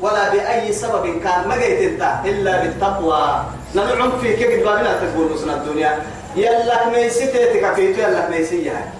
ولا 0.00 0.28
بأي 0.28 0.72
سبب 0.72 1.04
كان 1.24 1.48
ما 1.48 1.56
جيت 1.56 1.80
انت 1.80 2.02
إلا 2.24 2.62
بالتقوى. 2.62 3.44
نلعن 3.74 4.10
في 4.20 4.36
كيف 4.36 4.64
بابنا 4.64 5.00
تقول 5.00 5.32
نصنا 5.32 5.54
الدنيا؟ 5.54 6.02
يلا 6.36 6.88
ميسيتي 6.88 7.60
تكفيتو 7.60 8.00
يلا 8.00 8.28
ميسية 8.28 8.92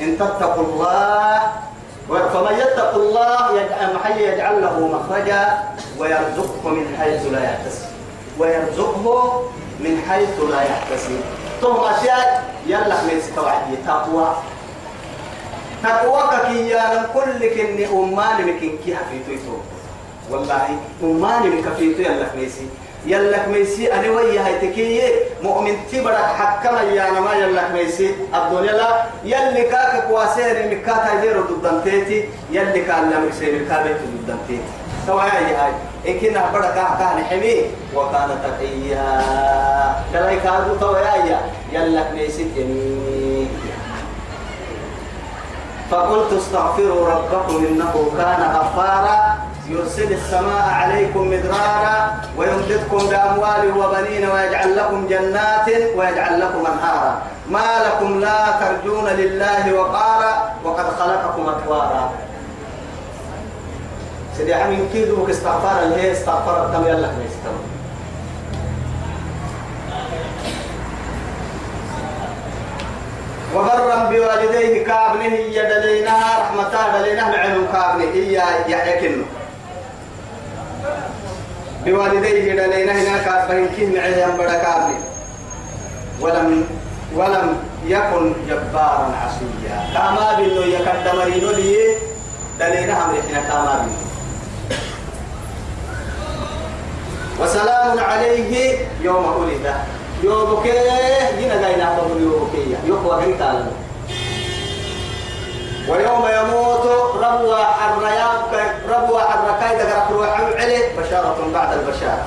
إن 0.00 0.18
تتقوا 0.18 0.64
الله 0.64 1.40
فمن 2.08 2.54
يتق 2.58 2.94
الله 2.94 3.60
يجعل 3.60 3.94
محي 3.94 4.24
يجعل 4.28 4.62
له 4.62 4.76
مخرجا 4.88 5.58
ويرزقه 5.98 6.68
من 6.68 6.96
حيث 7.00 7.26
لا 7.32 7.44
يحتسب. 7.44 7.88
ويرزقه 8.38 9.42
من 9.80 10.02
حيث 10.08 10.40
لا 10.50 10.62
يحتسب. 10.62 11.20
ثم 11.60 11.76
أشياء؟ 11.76 12.44
يلا 12.66 12.96
ميسي 13.04 13.32
توعدي 13.36 13.76
تقوى. 13.86 14.28
تقوى 15.82 16.22
كي 16.46 16.76
كل 17.14 17.40
كن 17.54 17.84
أمان 17.96 18.38
مكن 18.46 18.72
كي 18.84 18.96
حفيتو 18.96 19.56
والله. 20.30 20.66
أماني 21.02 21.48
من 21.48 21.62
كفيتو 21.62 22.02
يلا 22.02 22.26
ميسي 22.36 22.66
يلا 23.06 23.46
ميسي 23.46 23.92
أنا 23.92 24.10
ويا 24.10 24.46
هاي 24.46 24.58
تكي 24.58 25.02
مؤمن 25.42 25.76
تبرك 25.92 26.16
حكما 26.16 26.82
يا 26.82 27.08
أنا 27.08 27.20
ما 27.20 27.32
يلا 27.34 27.68
ميسي 27.72 28.14
الدنيا 28.34 28.72
لا. 28.72 28.88
يلي 29.24 29.62
كاك 29.62 30.08
كواسير 30.08 30.56
مكاتا 30.70 31.12
يديرو 31.14 31.42
ضدنتيتي 31.42 32.24
يلي 32.50 32.80
كان 32.88 33.10
لا 33.10 33.18
مكسي 33.20 33.52
مكابيت 33.52 33.96
ضدنتيتي 34.24 34.62
سواء 35.06 35.24
هاي 35.24 35.54
هاي. 35.54 35.72
إن 36.08 36.20
كنا 36.20 36.50
برك 36.52 36.74
كان 36.74 37.24
حمي 37.28 37.56
وكان 37.94 38.30
تقيا. 38.44 39.08
كلا 40.12 40.34
كادو 40.34 40.74
توايا 40.80 41.40
يلا 41.72 42.12
ميسي 42.12 42.44
تني 42.56 43.46
فقلت 45.90 46.32
استغفروا 46.32 47.08
ربكم 47.08 47.56
إنه 47.68 47.94
كان 48.16 48.40
غفارا. 48.56 49.43
يرسل 49.68 50.12
السماء 50.12 50.68
عليكم 50.82 51.30
مدرارا 51.30 52.20
ويمددكم 52.36 52.98
بأموال 52.98 53.78
وبنين 53.78 54.30
ويجعل 54.30 54.76
لكم 54.76 55.06
جنات 55.06 55.68
ويجعل 55.96 56.40
لكم 56.40 56.66
أنهارا. 56.66 57.22
ما 57.50 57.68
لكم 57.86 58.20
لا 58.20 58.44
ترجون 58.60 59.08
لله 59.08 59.74
وقارا 59.74 60.52
وقد 60.64 60.84
خلقكم 60.98 61.46
أطوارا. 61.48 62.12
سيدي 64.36 64.54
حمي 64.54 64.88
كيدو 64.92 65.30
استغفار 65.30 65.82
اللي 65.82 66.12
استغفار 66.12 66.66
التم 66.66 66.86
يلا. 66.86 67.08
نستوى 67.08 67.52
وبرا 73.54 74.04
بوالديه 74.10 74.84
كابنه 74.84 75.34
يدلينها 75.34 76.40
رحمتها 76.40 76.98
دلينها 76.98 77.36
معلوم 77.36 77.66
كابنه. 77.72 78.04
هي 78.04 78.42
يحيى 78.68 79.00
بوالديه 81.84 82.54
دلينا 82.54 82.92
هناك 82.92 83.48
فإن 83.48 83.68
معهم 83.94 84.36
بركابي 84.36 84.94
ولم 86.20 86.64
ولم 87.14 87.56
يكن 87.86 88.32
جبارا 88.48 89.12
عصيا. 89.22 89.78
كما 89.94 90.36
بينو 90.36 90.60
يقدم 90.62 91.20
رينو 91.20 91.50
لي. 91.50 91.76
دلينا 92.60 92.92
هم 93.06 93.10
رحنا 93.16 93.40
كما 93.48 93.84
بينو 93.84 94.04
وسلام 97.40 97.98
عليه 97.98 98.78
يوم 99.02 99.24
ولد 99.40 99.74
يوم 100.22 100.62
كيه 100.62 101.30
جينا 101.38 101.60
جاينا 101.60 101.96
بقول 101.96 102.22
يوم 102.22 102.50
كيه 102.52 102.76
يوم 102.88 103.06
وقت 103.06 103.24
ويوم 105.88 106.24
يموت 106.38 106.86
ربوا 107.24 107.56
حريا 107.56 108.28
ربوا 108.88 109.20
حركاي 109.20 109.76
دقرك 109.76 110.10
روح 110.10 110.40
علي 110.60 110.78
بشارة 110.98 111.36
بعد 111.54 111.78
البشارة. 111.78 112.24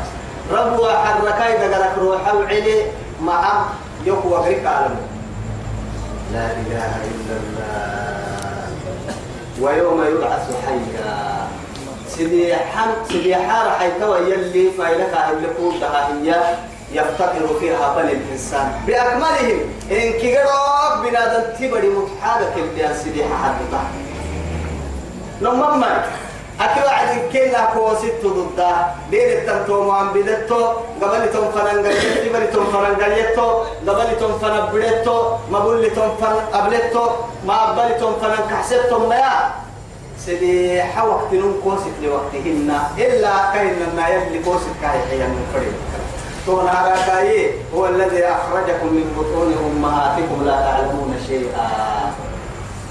ربوا 0.52 0.92
حركاي 0.92 1.58
دقرك 1.58 1.92
روح 1.98 2.22
علي 2.28 2.86
مع 3.22 3.66
يقوى 4.06 4.34
غريك 4.34 4.66
عالم. 4.66 4.96
لا 6.34 6.46
إله 6.46 6.92
إلا 7.12 7.36
الله. 7.42 7.68
ويوم 9.62 10.04
يبعث 10.04 10.46
حيا. 10.66 11.48
سيدي 12.10 12.56
حم 12.56 12.90
سيدي 13.10 13.36
حار 13.36 13.72
حيتوى 13.80 14.18
يلي 14.20 14.72
فايلك 14.78 15.14
أهل 15.14 15.44
لكم 15.44 15.80
هي. 16.24 16.56
يفتقر 16.92 17.48
فيها 17.60 17.96
بل 17.96 18.10
الإنسان. 18.10 18.72
بأكملهم 18.88 19.60
إن 19.92 20.12
كيروك 20.12 20.94
بنادم 21.04 21.44
تبري 21.60 21.90
متحادة 21.90 22.56
اللي 22.56 22.94
سيدي 23.04 23.24
حدثة 23.24 23.82
نمما 25.42 26.04
أكيد 26.62 26.84
واحد 26.84 27.20
كلا 27.34 27.66
كوسيت 27.66 28.26
ضده 28.26 28.76
دير 29.12 29.38
التنتو 29.38 29.92
عم 29.92 30.14
بدتو 30.14 30.68
قبل 31.02 31.34
تون 31.34 31.52
فنانجليتو 31.52 32.30
قبل 32.30 32.52
تون 32.54 32.66
فنانجليتو 32.74 33.64
قبل 33.88 34.20
تون 34.20 34.40
فنبريتو 34.42 35.22
ما 35.52 35.60
بقول 35.60 35.90
تون 35.96 36.10
فن 36.22 36.36
قبلتو 36.54 37.10
ما 37.46 37.58
قبل 37.66 38.00
تون 38.00 38.14
فنان 38.22 38.50
كحسبتو 38.50 39.08
ما 39.08 39.52
سيدي 40.26 40.84
حوقت 40.84 41.34
نون 41.34 41.62
كوسيت 41.64 41.94
لوقتهن 42.04 42.80
إلا 42.98 43.52
كاين 43.54 43.76
ما 43.96 44.08
يلي 44.08 44.40
كوسيت 44.44 44.76
كاي 44.82 45.00
حيان 45.10 45.30
من 45.30 45.46
تون 46.48 46.68
هراكاي 46.68 47.52
هو 47.76 47.88
الذي 47.88 48.26
أخرجكم 48.26 48.88
من 48.88 49.06
بطون 49.18 49.50
أمهاتكم 49.68 50.46
لا 50.46 50.52
تعلمون 50.52 51.16
شيئا. 51.28 51.68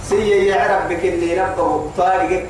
سي 0.09 0.47
يعرف 0.47 0.87
بك 0.89 1.05
اللي 1.05 1.41
ربه 1.41 1.91
طارقك 1.99 2.47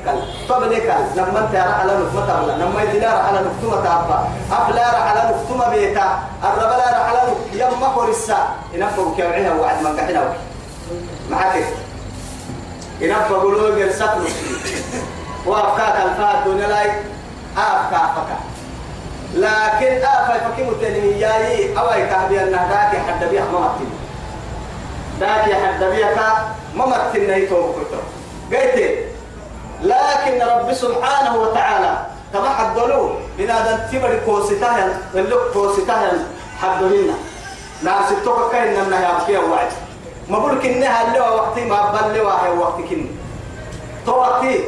طبلك 0.49 0.95
لما 1.15 1.39
انت 1.39 1.55
على 1.55 1.91
نفمة 1.93 2.43
ولا 2.43 2.53
لما 2.63 2.83
يدينا 2.83 3.07
على 3.07 3.39
نفمة 3.39 3.75
تابا. 3.83 4.29
أفلا 4.51 4.85
على 4.85 5.21
نفمة 5.31 5.69
بيتا 5.69 6.19
الرب 6.43 6.71
لا 6.77 6.97
على 6.97 7.19
يما 7.53 7.87
قرصا 7.87 8.47
ينفق 8.73 9.15
كيوعيها 9.15 9.53
وعد 9.53 9.83
من 9.83 9.99
قحنا 9.99 10.33
معك 11.31 11.63
ينفق 13.01 13.41
قلوب 13.41 13.77
يرسق 13.77 14.17
وأفكاك 15.45 15.95
الفات 16.05 16.43
دون 16.45 16.59
لاي. 16.59 16.91
أفكا 17.57 17.97
فكا 18.15 18.37
لكن 19.33 20.01
أفا 20.03 20.39
فكي 20.49 20.63
متنمياي 20.63 21.77
أوي 21.79 22.05
كهبي 22.07 22.43
النهداك 22.43 22.97
حد 23.07 23.29
بيها 23.29 23.45
ممتن 23.45 23.89
داك 25.19 25.53
حد 25.53 25.83
بيها 25.83 26.55
ما 26.75 26.85
مكتنا 26.85 27.35
يتوب 27.35 27.75
كتر 27.75 28.01
قلت 28.57 28.97
لكن 29.81 30.41
رب 30.41 30.73
سبحانه 30.73 31.35
وتعالى 31.37 31.97
كما 32.33 32.49
حدلوا 32.49 33.09
بنادم 33.37 33.77
تبر 33.91 34.19
كوستهن 34.25 34.93
اللي 35.15 35.35
كوستهن 35.53 36.25
حدلنا 36.61 37.13
ناس 37.83 38.11
التوكا 38.11 38.51
كاين 38.51 38.75
انها 38.75 39.19
يبكي 39.19 39.37
وعد. 39.37 39.67
ما 40.29 40.39
بقول 40.39 40.61
كنها 40.61 41.07
اللي 41.07 41.19
وقتي 41.19 41.65
ما 41.65 41.91
بل 41.91 42.21
واحد 42.21 42.49
وقت 42.57 42.81
كن 42.89 43.05
تو 44.05 44.11
وقتي 44.11 44.59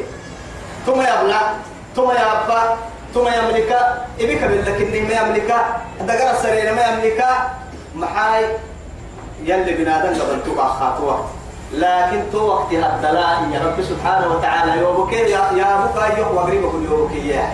ثم 0.86 1.02
يبلع 1.02 1.42
ثم 1.96 2.12
يابا 2.12 2.78
ثم 3.14 3.28
يملك 3.28 3.78
إبيك 4.20 4.44
بالله 4.44 4.72
كني 4.80 5.02
ما 5.02 5.14
يملك 5.14 5.56
دقر 6.02 6.32
السرير 6.32 6.74
ما 6.74 6.82
يملك 6.88 7.26
محاي 7.96 8.46
يلي 9.44 9.74
بنادم 9.74 10.22
قبل 10.22 10.44
تبع 10.46 10.68
خاطوة. 10.68 11.26
لكن 11.74 12.24
تو 12.32 12.48
وقت 12.48 12.72
الدلاء 12.74 13.50
يا 13.54 13.60
رب 13.66 13.84
سبحانه 13.84 14.28
وتعالى 14.36 14.82
يوبك 14.82 15.14
يا 15.14 15.42
يا 15.56 15.86
بكا 15.86 16.18
يوم 16.20 16.36
وغريب 16.38 16.72
كل 16.72 16.86
يوبك 16.92 17.16
يا 17.16 17.54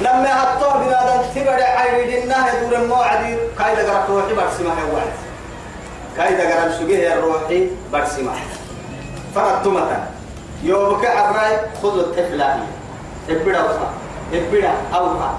لما 0.00 0.42
هتطور 0.42 0.82
بنادم 0.82 1.22
تبع 1.34 1.52
عيد 1.52 2.22
الناه 2.22 2.46
يدور 2.54 2.78
الموعد 2.78 3.38
كايدا 3.58 3.90
قرأت 3.92 4.10
روحي 4.10 4.34
برسمة 4.34 4.70
هواي 4.70 5.08
كايدا 6.16 6.42
قرأت 6.54 6.72
سجيه 6.72 7.14
الروحي 7.14 7.68
برسمة 7.92 8.32
فرطمة 9.34 10.06
يوبك 10.62 11.06
عراي 11.06 11.56
خذ 11.82 11.98
الطفلة 11.98 12.58
ابدا 13.30 13.60
وفا 13.64 13.88
ابدا 14.32 14.72
اوفا 14.94 15.30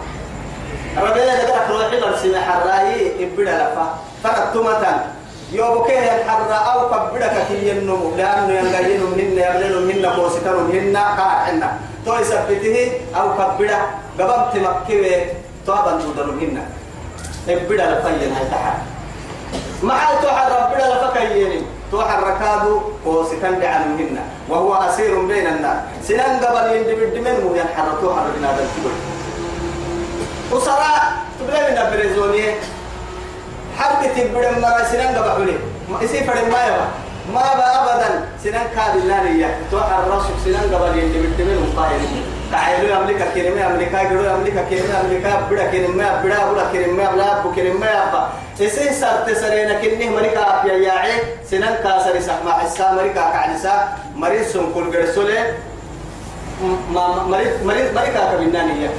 ربنا 0.98 1.32
قرأت 1.42 1.72
روحي 1.72 2.02
برسمة 2.02 2.40
حراي 2.42 3.12
ابدا 3.26 3.52
لفا 3.58 3.88
فرطمة 4.24 5.04
يوبكيه 5.52 6.00
الحر 6.16 6.72
أو 6.74 6.90
كبرك 6.90 7.46
كي 7.48 7.70
ينمو 7.70 8.16
لأنه 8.18 8.54
ينغيين 8.54 9.04
مهن 9.04 9.38
يغلين 9.38 9.88
مهن 9.88 10.06
قوسكر 10.06 10.58
مهن 10.58 10.98
قاعنا 10.98 11.78
تو 12.06 12.14
يثبته 12.16 12.92
أو 13.16 13.26
كبرك 13.38 13.82
قبم 14.20 14.42
تمكيه 14.54 15.34
طابا 15.68 15.92
تودر 16.02 16.32
مهن 16.32 16.58
ابدا 17.50 17.86
لفين 17.92 18.32
هاي 18.34 18.46
تحت. 18.52 18.78
مع 19.84 20.00
توحد 20.22 20.52
ربنا 20.52 20.86
لفكيين 20.94 21.52
توحد 21.54 21.75
ركادو 21.94 22.82
قوسكر 23.06 23.46
عن 23.46 23.98
مهن 23.98 24.18
وهو 24.50 24.74
أسير 24.74 25.22
بين 25.22 25.48
الناس. 25.48 25.78
سنان 26.08 26.40
قبل 26.46 26.76
يندبد 26.76 27.18
منه 27.18 27.58
ينحر 27.58 27.88
توحد 28.02 28.26
بنا 28.38 28.48
ذا 28.48 28.64
الكبر. 28.64 28.94
وصراء 30.52 31.14
تبلغ 31.40 31.72
من 31.72 31.78
البريزونيه 31.78 32.54
حرب 33.78 34.02
تبدأ 34.16 34.60
مرة 34.60 34.84
سنان 34.92 35.16
قبحولي 35.16 35.58
ما 35.92 36.02
يصير 36.02 36.24
فرد 36.24 36.48
ما 36.52 36.66
يبا. 36.68 36.88
ما 37.34 37.42
أبدا. 37.82 38.30
سنان 38.44 38.68
كاد 38.76 38.96
الله 38.96 39.24
ليا. 39.24 39.50
تو 39.72 39.78
الرسول 39.78 40.36
سنان 40.46 40.76
قبل 40.76 41.00
يندي 41.00 41.22
بالتمن 41.22 41.74
مقايل 41.76 42.02
تعالوا 42.56 42.98
أمريكا 42.98 43.26
كلمة 43.36 43.68
أمريكا 43.68 44.04
جرو 44.04 44.36
أمريكا 44.36 44.64
كلمة 44.70 45.02
أمريكا 45.02 45.48
بدا 45.52 45.66
كلمة 45.72 46.22
بدا 46.24 46.52
بدا 46.52 46.66
كلمة 46.74 47.12
بلا 47.12 47.40
بو 47.42 47.52
كلمة 47.52 47.88
أبا 47.88 48.30
يصير 48.60 48.92
سرت 48.92 49.38
سرينا 49.38 49.82
كنه 49.82 50.10
مريكا 50.10 50.62
أبيا 50.62 50.74
ياعي 50.74 51.12
سنان 51.52 51.76
كاسر 51.84 52.20
سحما 52.20 52.54
حسا 52.54 52.92
مريكا 52.92 53.22
كعلسا 53.22 53.76
مريض 54.16 54.48
سن 54.48 54.74
كل 54.74 54.92
جرسولة 54.92 55.54
ما 56.96 57.24
مريض 57.28 57.64
مريض 57.64 57.94
مريكا 57.96 58.32
كبنانية 58.32 58.90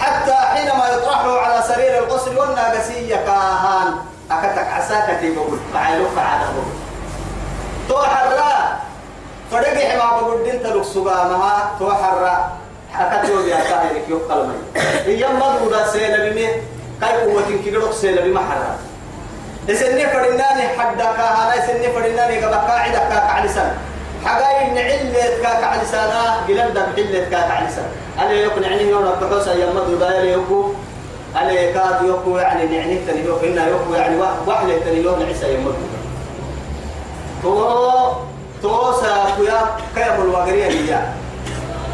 حتى 0.00 0.32
حينما 0.32 0.88
يطرحه 0.88 1.38
على 1.40 1.62
سرير 1.68 1.98
الغسل 1.98 2.38
والناقسية 2.38 3.16
كاهان 3.16 3.88
أكتك 4.30 4.68
عساك 4.76 5.20
تيبقول 5.20 5.58
فعلوا 5.74 6.08
فعلا 6.16 6.48
تو 7.88 8.02
حرا 8.02 8.78
فدقي 9.52 9.90
حما 9.90 10.20
بقول 10.20 10.44
دين 10.44 10.62
تلوك 10.62 10.84
سقامها 10.84 11.70
تو 11.78 11.90
حرا 12.94 13.20
أكتو 13.20 13.42
بيا 13.42 13.56
كاهرك 13.56 14.04
يقل 14.08 14.46
مي 14.46 14.54
هي 15.06 15.26
مدودة 15.28 15.86
سيلة 15.92 16.30
بمي 16.30 16.46
كاي 17.00 17.22
قوة 17.22 17.42
كيلوك 17.64 17.92
سيلة 17.92 18.22
بما 18.22 18.40
حرا 18.40 18.78
إسني 19.70 20.06
فرناني 20.06 20.68
حدا 20.78 21.04
كاهانا 21.04 21.64
إسني 21.64 21.92
فرناني 21.92 22.36
كبا 22.40 22.56
قاعدة 22.56 22.98
كاك 22.98 23.30
على 23.30 23.48
حقاي 24.24 24.70
نعلة 24.70 25.42
كاك 25.42 25.64
على 25.64 25.80
سنة 25.92 26.34
قلن 26.48 26.72
دم 26.74 26.86
علة 26.98 27.24
كاك 27.30 27.50
على 27.50 27.68
سنة 27.76 27.88
أنا 28.18 28.32
يكون 28.32 28.64
عني 28.64 28.82
يوم 28.82 29.06
التحوس 29.06 29.48
أيام 29.48 29.76
مدودة 29.76 30.20
يليكو 30.20 30.72
على 31.34 31.72
كاد 31.72 32.04
يوكو 32.04 32.38
يعني 32.38 32.78
نعني 32.78 32.98
تاني 33.06 33.24
يوكو 33.24 33.46
إنا 33.46 33.68
يوكو 33.68 33.94
يعني 33.94 34.16
واحد 34.46 34.66
تاني 34.84 35.02
يوم 35.02 35.22
نعيسى 35.22 35.54
يمر 35.54 35.74
تو 37.42 38.12
تو 38.62 38.92
ساكويا 38.92 39.60
كيا 39.94 40.14
الوغرية 40.14 41.14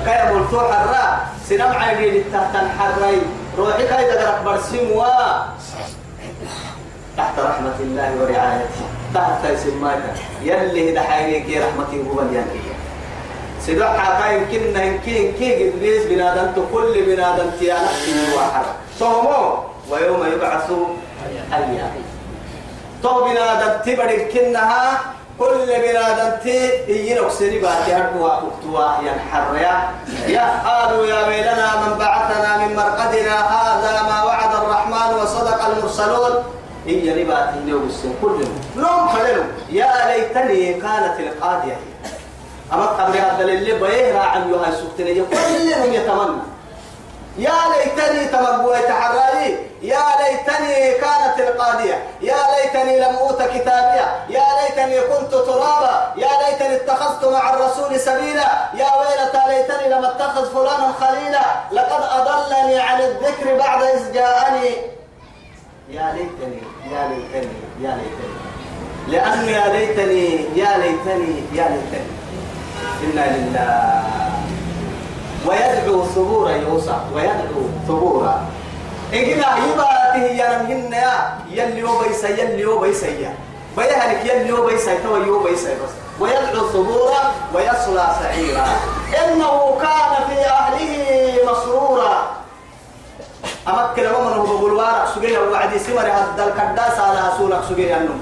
كيا 0.04 0.32
ملتو 0.32 0.60
حرا 0.60 1.04
سنم 1.48 1.72
عيني 1.72 2.10
للتحتن 2.10 2.66
حراي 2.78 3.18
روحي 3.58 3.86
كاي 3.86 4.04
دقرق 4.10 4.42
برسم 4.44 4.90
وا 4.90 5.44
تحت 7.16 7.38
رحمة 7.38 7.78
الله 7.80 8.10
ورعايته. 8.20 8.84
تحت 9.14 9.42
سماك 9.62 10.02
يلي 10.42 10.92
دحايك 10.92 11.48
يا 11.48 11.66
رحمتي 11.66 12.04
هو 12.08 12.20
اليانكيه 12.20 12.74
سيدوح 13.66 13.96
حقا 13.96 14.30
يمكن 14.32 14.62
يمكن 14.80 15.32
كي 15.38 15.68
إبليس 15.68 16.06
بنادم 16.06 16.64
كل 16.72 16.94
بنادم 17.06 17.50
تيانا 17.58 17.86
في 17.86 18.36
واحد. 18.36 18.64
صومو. 18.98 19.70
ويوم 19.90 20.26
يبعثوا 20.26 20.86
حيا 21.52 21.92
تو 23.02 23.24
بنادم 23.24 23.72
تبرد 23.84 24.28
كنها 24.32 25.00
كل 25.40 25.66
بنادم 25.66 26.36
تي 26.42 26.58
يجينك 26.88 27.30
سري 27.30 27.58
باتي 27.58 27.92
هربوا 27.94 28.26
وقتوا 28.26 29.02
ينحر 29.02 29.56
يا 29.56 29.74
يا 30.28 30.46
قالوا 30.66 31.06
يا 31.06 31.26
ويلنا 31.28 31.68
من 31.80 31.98
بعثنا 31.98 32.50
من 32.60 32.76
مرقدنا 32.76 33.36
هذا 33.54 34.02
ما 34.02 34.22
وعد 34.24 34.54
الرحمن 34.54 35.10
وصدق 35.22 35.64
المرسلون. 35.64 36.44
هي 36.86 37.22
ربات 37.22 37.48
اليوم 37.64 37.88
السن 37.88 38.12
كلهم 38.22 38.60
نوم 38.76 39.08
فلنوا 39.08 39.44
يا 39.70 39.92
ليتني 40.08 40.74
كانت 40.74 41.16
القاضية 41.20 41.76
أما 42.72 42.86
قبل 42.86 43.18
هذا 43.18 43.44
اللي 43.44 43.72
بيه 43.72 44.18
عن 44.18 44.50
يوها 44.50 44.70
سكتنا 44.70 45.24
كلهم 45.30 45.92
يتمنى. 45.92 46.40
يا 47.38 47.58
ليتني 47.76 48.28
تمقوي 48.28 48.78
تحراري 48.78 49.58
يا 49.82 50.04
ليتني 50.20 50.92
كانت 50.92 51.38
القاضية. 51.38 52.04
يا 52.20 52.36
ليتني 52.50 53.00
لم 53.00 53.16
أوت 53.16 53.42
كتابية. 53.42 54.06
يا 54.28 54.44
ليتني 54.60 55.00
كنت 55.00 55.30
ترابا. 55.30 56.12
يا 56.16 56.28
ليتني 56.42 56.76
اتخذت 56.76 57.24
مع 57.24 57.54
الرسول 57.54 58.00
سبيلا. 58.00 58.48
يا 58.74 58.88
ويلتى 58.98 59.40
ليتني 59.48 59.88
لم 59.88 60.04
اتخذ 60.04 60.54
فلانا 60.54 60.92
خليلا. 61.00 61.44
لقد 61.72 62.02
أضلني 62.02 62.80
عن 62.80 63.00
الذكر 63.00 63.58
بعد 63.58 63.82
إذ 63.82 64.12
جاءني. 64.12 64.70
يا 65.90 66.12
ليتني 66.14 66.62
يا 66.92 67.08
ليتني 67.08 67.52
يا 67.80 67.98
ليتني. 67.98 68.30
لأنه 69.08 69.50
يا 69.50 69.68
ليتني 69.72 70.58
يا 70.60 70.78
ليتني 70.78 71.44
يا 71.52 71.68
ليتني. 71.68 72.10
إنا 73.04 73.36
لله. 73.36 74.29
ويدعو 75.46 76.04
ثبورا 76.04 76.50
يوسع 76.50 76.96
ويدعو 77.14 77.62
ثبورا. 77.88 78.44
إننا 79.14 79.48
يباته 79.66 80.24
يا 80.40 80.62
نمهن 80.62 80.92
يا 80.92 81.14
يلي 81.50 81.84
وبيسا 81.84 82.28
يلي 82.28 82.66
وبيسا 82.66 83.06
يا. 83.06 83.34
بيهلك 83.76 84.24
يلي 84.24 84.52
وبيسا 84.52 84.94
تو 85.02 85.16
يوبيسا 85.16 85.74
بس. 85.74 85.92
ويدعو 86.20 86.68
ثبورا 86.68 87.22
ويصلى 87.54 88.06
سعيرا. 88.22 88.66
إنه 89.24 89.78
كان 89.82 90.12
في 90.28 90.38
أهله 90.46 90.92
مسرورا. 91.50 92.16
أمكن 93.68 94.06
ومن 94.06 94.32
هو 94.32 94.42
بقول 94.46 94.72
وارق 94.72 95.14
سجيه 95.14 95.38
وعدي 95.38 95.78
سمر 95.78 96.00
هذا 96.00 96.44
الكداس 96.46 96.98
على 96.98 97.32
سولك 97.38 97.60
سجيه 97.68 97.96
النوم. 97.96 98.20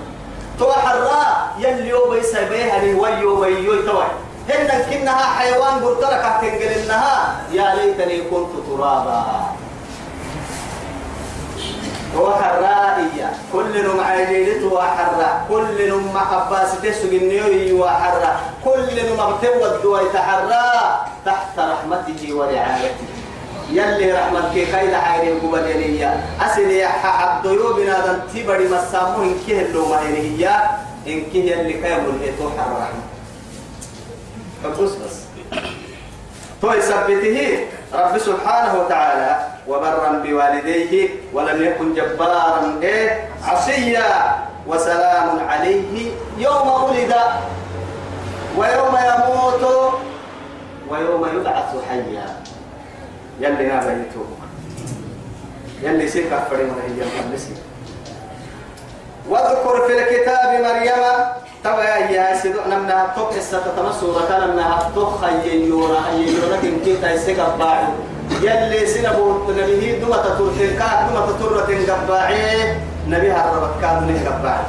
تو 0.59 0.72
حرا 0.72 1.24
يلي 1.59 1.94
وبيسا 1.94 2.48
بيهلي 2.48 2.94
ويو 2.94 3.83
توي 3.87 4.09
هن 4.48 4.70
كنها 4.90 5.24
حيوان 5.38 5.84
قلت 5.84 6.02
لك 6.02 6.24
تنقل 6.40 6.62
انها 6.62 7.37
يا 7.52 7.74
ليتني 7.74 8.20
كنت 8.30 8.52
ترابا. 8.68 9.24
وحرائية 12.16 13.30
كل 13.52 13.84
نم 13.84 14.00
عيلت 14.00 14.62
وحرا 14.72 15.44
كل 15.48 15.88
نم 15.88 16.16
عباس 16.16 16.80
تسوق 16.82 17.12
النيوي 17.12 17.72
وحرا 17.72 18.40
كل 18.64 18.94
نم 19.06 19.20
اغتوى 19.20 19.66
الدوي 19.76 20.08
تحرا 20.14 21.06
تحت 21.26 21.58
رحمته 21.58 22.34
ورعايته. 22.34 23.06
يلي 23.72 24.12
رحمتك 24.12 24.56
خير 24.72 24.94
حيري 25.00 25.40
قبلينية 25.40 26.20
أسلي 26.40 26.88
حب 26.88 27.42
ضيوبنا 27.42 28.00
دن 28.06 28.20
تبري 28.34 28.68
مسامو 28.68 29.22
إنكيه 29.22 29.61
اللو 29.61 29.87
ما 29.87 30.00
هي 30.00 30.48
إنكيه 31.06 31.54
اللي 31.61 31.72
كامل 31.72 32.16
إتو 32.24 32.48
حر 32.58 32.88
فبس 34.64 34.90
بس 34.90 35.16
تو 36.62 36.72
يثبته 36.72 37.66
رب 37.94 38.18
سبحانه 38.18 38.80
وتعالى 38.80 39.46
وبرا 39.68 40.22
بوالديه 40.24 41.08
ولم 41.32 41.64
يكن 41.64 41.94
جبارا 41.94 42.78
إيه؟ 42.82 43.28
عصيا 43.44 44.36
وسلام 44.66 45.48
عليه 45.48 46.10
يوم 46.38 46.68
ولد 46.84 47.14
ويوم 48.56 48.94
يموت 49.08 49.92
ويوم 50.88 51.28
يبعث 51.40 51.70
حيا. 51.88 52.26
يلي 53.40 53.70
هذا 53.72 53.92
يتوب 53.92 54.26
يلي 55.82 56.08
سيكا 56.08 56.40
فريم 56.50 56.74
هي 56.86 57.04
واذكر 59.28 59.86
في 59.86 59.92
الكتاب 59.98 60.62
مريم 60.62 61.04
توا 61.64 61.82
يا 61.82 62.36
سيدو 62.42 62.60
نمنا 62.70 63.06
توك 63.16 63.34
حصة 63.34 63.62
تمسو 63.76 64.14
كان 64.28 64.40
نمنا 64.40 64.94
توك 64.94 65.12
خييورا 65.20 66.00
خييورا 66.06 66.56
كن 66.62 66.78
كيتا 66.84 67.12
يسيكا 67.12 67.56
باعو 67.58 67.92
يلي 68.42 68.86
سنبو 68.86 69.50
نبيه 69.50 70.00
دوما 70.00 70.16
تطرتين 70.16 70.78
كاك 70.78 70.98
دوما 71.10 71.26
تطرتين 71.26 71.90
قباعي 71.90 72.76
نبيها 73.08 73.52
ربط 73.54 73.80
كان 73.82 73.96
من 74.06 74.18
قباعي 74.26 74.66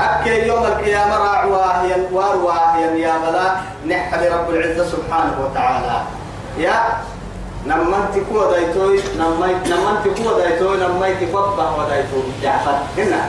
أكي 0.00 0.48
يوم 0.48 0.64
القيامة 0.64 1.16
راعوا 1.16 1.82
هي 1.82 1.92
واروا 2.12 2.52
هي 2.52 3.00
يا 3.00 3.14
بلا 3.22 3.46
نحب 3.88 4.22
رب 4.32 4.50
العزة 4.50 4.84
سبحانه 4.84 5.36
وتعالى. 5.44 5.96
يا 6.58 6.74
نمنت 7.66 8.14
كو 8.32 8.50
دايتوي 8.50 9.00
نميت 9.20 9.60
نمنت 9.68 10.04
كو 10.16 10.38
دايتوي 10.38 10.76
نميت 10.76 11.32
بابا 11.32 11.70
ودايتوي 11.76 12.22
جعفر 12.42 12.76
هنا. 12.98 13.20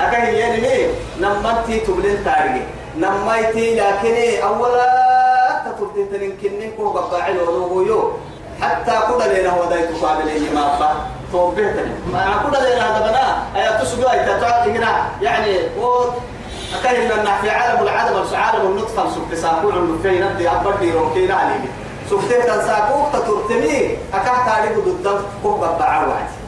أكاي 0.00 0.38
يعني 0.38 0.86
نمنت 1.20 1.86
تبلين 1.86 2.24
تاريخ 2.24 2.62
نميت 2.96 3.56
لكن 3.56 4.42
أولا 4.42 5.62
تطلتين 5.66 6.10
تنين 6.12 6.36
كنين 6.42 6.72
كو 6.76 6.90
قباعي 6.90 7.32
لولو 7.34 7.82
يو 7.82 8.12
حتى 8.60 8.92
كل 9.08 9.40
لنا 9.40 9.60
ودايتو 9.60 10.06
قابلين 10.06 10.54
ما 10.54 10.78
با 10.80 10.90
توبيتني 11.32 11.92
ما 12.12 12.42
كل 12.42 12.56
لنا 12.58 12.82
هذا 12.86 13.06
بنا 13.06 13.42
أي 13.56 13.78
تسجوا 13.78 14.12
أي 14.12 14.18
تتعال 14.18 14.70
هنا. 14.70 15.08
يعني 15.22 15.56
و 15.80 16.04
أكاي 16.80 17.06
لنا 17.06 17.36
في 17.42 17.50
عالم 17.50 17.82
العدم 17.82 18.36
عالم 18.36 18.66
النطفة 18.66 19.10
سبتساقون 19.14 19.74
النفين. 19.74 20.24
نبدي 20.24 20.48
أبدي 20.48 20.92
روكينا 20.92 21.34
عليه 21.34 21.60
سبتين 22.10 22.46
تنساقوك 22.46 23.12
تترتمي 23.12 23.96
أكاه 24.14 24.46
تاريخ 24.46 24.78
ضد 24.78 25.22
كوك 25.42 25.58
ببعا 25.58 26.06
واحد 26.06 26.41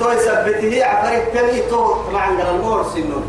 تو 0.00 0.10
يثبته 0.10 0.84
عفريت 0.84 1.24
كمي 1.34 1.60
تو 1.70 1.94
طبعا 2.10 2.26
قال 2.26 2.48
المور 2.54 2.84
سنون 2.94 3.24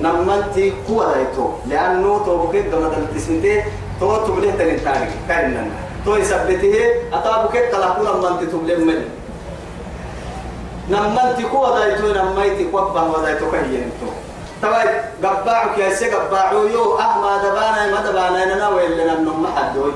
نمنتي 0.00 0.72
قوة 0.88 1.14
دايتو 1.14 1.48
لأنه 1.66 2.24
تو 2.26 2.46
بكيت 2.46 2.66
دم 2.66 2.88
دل 2.88 3.06
تسنتي 3.14 3.62
تو 4.00 4.16
تبليه 4.16 4.50
تنين 4.50 4.84
تاريخ. 4.84 5.10
كارنا 5.28 5.66
تو 6.04 6.16
يثبته 6.16 6.74
أتا 7.12 7.46
بكيت 7.46 7.72
تلاقون 7.72 8.06
نمنتي 8.06 8.46
تبليه 8.46 8.76
من 8.76 9.00
نمنتي 10.90 11.44
قوة 11.44 11.78
دايتو 11.78 12.06
نميتي 12.12 12.64
قوة 12.72 13.18
ودايتو 13.18 13.50
كهيين 13.50 13.90
تو. 14.00 14.06
تواي 14.62 14.88
قباعك 15.22 15.78
يا 15.78 15.90
سي 15.94 16.10
قباعو 16.10 16.66
يو. 16.66 16.98
أحمد 16.98 17.40
دبانا 17.44 17.92
ما 17.92 18.00
دبانا 18.10 18.54
أنا 18.54 18.68
وين 18.68 18.90
لنا؟ 18.90 19.12
النم 19.12 19.46
حدوي 19.56 19.92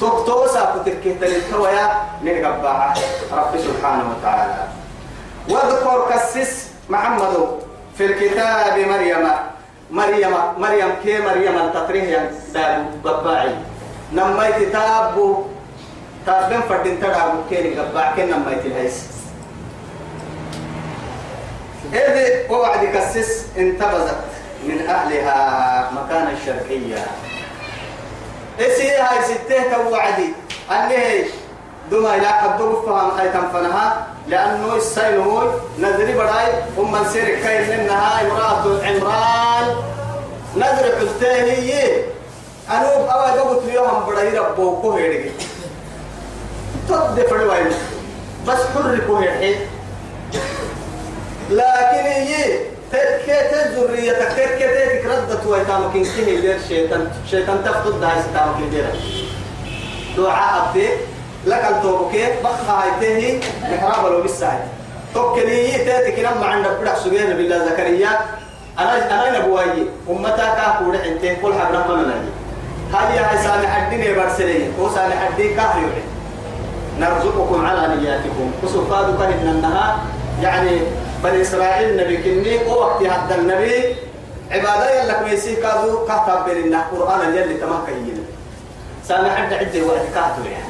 توكتوسا 0.00 0.74
كتكيه 0.74 1.20
تلتويا 1.20 1.86
نقبع 2.24 2.94
رب 3.32 3.52
سبحانه 3.66 4.04
وتعالى. 4.10 4.54
واذكر 5.48 6.10
كسس 6.10 6.70
محمد 6.88 7.60
في 7.98 8.06
الكتاب 8.06 8.78
مريم. 8.78 9.28
مريم 9.90 10.34
مريم 10.58 10.92
كي 11.04 11.18
مريم 11.18 11.56
التطريه 11.58 12.30
دابو 12.54 13.08
قباعي 13.08 13.54
نميت 14.12 14.72
تابو 14.72 15.44
تابن 16.26 16.60
فردين 16.68 17.00
تدابو 17.00 17.38
كي 17.50 17.78
قباع 17.78 18.14
كي 18.16 18.22
نميت 18.22 18.64
الهيس 18.66 19.04
إذ 21.92 22.50
وعد 22.50 22.84
كسس 22.84 23.46
انتبذت 23.58 24.24
من 24.64 24.86
أهلها 24.88 25.90
مكان 25.92 26.34
الشرقية 26.34 27.06
إسي 28.60 28.90
هاي 28.90 29.22
ستة 29.22 29.62
توعدي. 29.72 30.28
أني 30.70 31.24
دوما 31.90 32.16
إلى 32.16 32.26
حدو 32.28 32.82
فهم 32.82 33.10
هاي 33.18 33.28
تنفنها 33.28 34.06
لأنه 34.28 34.76
السيل 34.76 35.16
هو 35.20 35.50
نذري 35.78 36.12
براي 36.12 36.52
أم 36.78 36.96
نسير 36.96 37.24
كاين 37.24 37.80
منها 37.80 38.20
امرأة 38.20 38.64
عمران. 38.84 39.76
نذري 40.56 40.96
حلتاني 40.98 41.82
أنوب 42.70 43.08
أول 43.08 43.40
قبط 43.40 43.62
اليوم 43.62 44.04
براي 44.06 44.38
ربو 44.38 44.80
كوهيري. 44.80 45.32
تد 46.88 47.26
فرواي 47.30 47.64
بس 48.46 48.58
حر 48.74 48.98
كوهيري. 49.06 49.56
لكن 51.50 52.06
هي 52.06 52.58
تركت 52.92 53.54
ذريتك 53.74 54.32
تركت 54.36 55.06
ردت 55.06 55.46
ويتامك 55.46 55.96
إن 55.96 56.04
كه 56.04 56.24
دير 56.24 56.58
شيطان 56.68 57.10
شيطان 57.30 57.64
تفقد 57.64 58.00
ده 58.00 58.08
ستامك 58.22 58.70
دير 58.70 58.84
دعاء 60.16 60.68
أبدي 60.68 60.88
لك 61.46 61.64
التوبك 61.70 62.14
بخا 62.44 62.72
هايته 62.72 63.40
محراب 63.62 64.12
لو 64.12 64.22
بالسعي 64.22 64.58
توكلي 65.14 65.72
تاتك 65.84 66.18
لما 66.18 66.46
عند 66.46 66.66
بدك 66.66 66.96
سجين 66.96 67.36
بالله 67.36 67.58
زكريا. 67.68 68.10
أنا 68.78 69.28
أنا 69.28 69.38
نبوي 69.38 69.88
أمتا 70.10 70.46
كاكو 70.54 70.92
انت 70.92 71.40
كل 71.42 71.50
رحمة 71.50 71.94
من 71.94 72.10
هاي 72.94 73.18
هاي 73.18 73.38
سامح 73.38 73.76
الدين 73.76 74.14
برسلين 74.16 74.72
هو 74.80 74.88
سامح 74.94 75.28
الدين 75.30 75.56
كاهيو 75.56 75.88
نرزقكم 77.00 77.66
على 77.66 77.96
نياتكم. 77.96 78.50
وسفادك 78.62 79.20
إن 79.20 79.48
النهار. 79.48 79.98
يعني 80.42 80.80
بني 81.24 81.42
إسرائيل 81.42 81.96
نبي 81.96 82.16
كني 82.16 82.66
وقت 82.68 83.02
هذا 83.02 83.34
النبي. 83.34 83.96
عبادة 84.50 85.02
يلك 85.02 85.22
ميسي 85.22 85.56
كادو 85.56 86.06
كهتاب 86.06 86.44
بيننا. 86.44 86.84
قرآن 86.92 87.34
يلي 87.34 87.56
سامع 89.08 89.32
عند 89.32 89.52
عدة 89.52 89.86
وقت 89.86 90.06
كهتو 90.14 90.42
يعني 90.52 90.63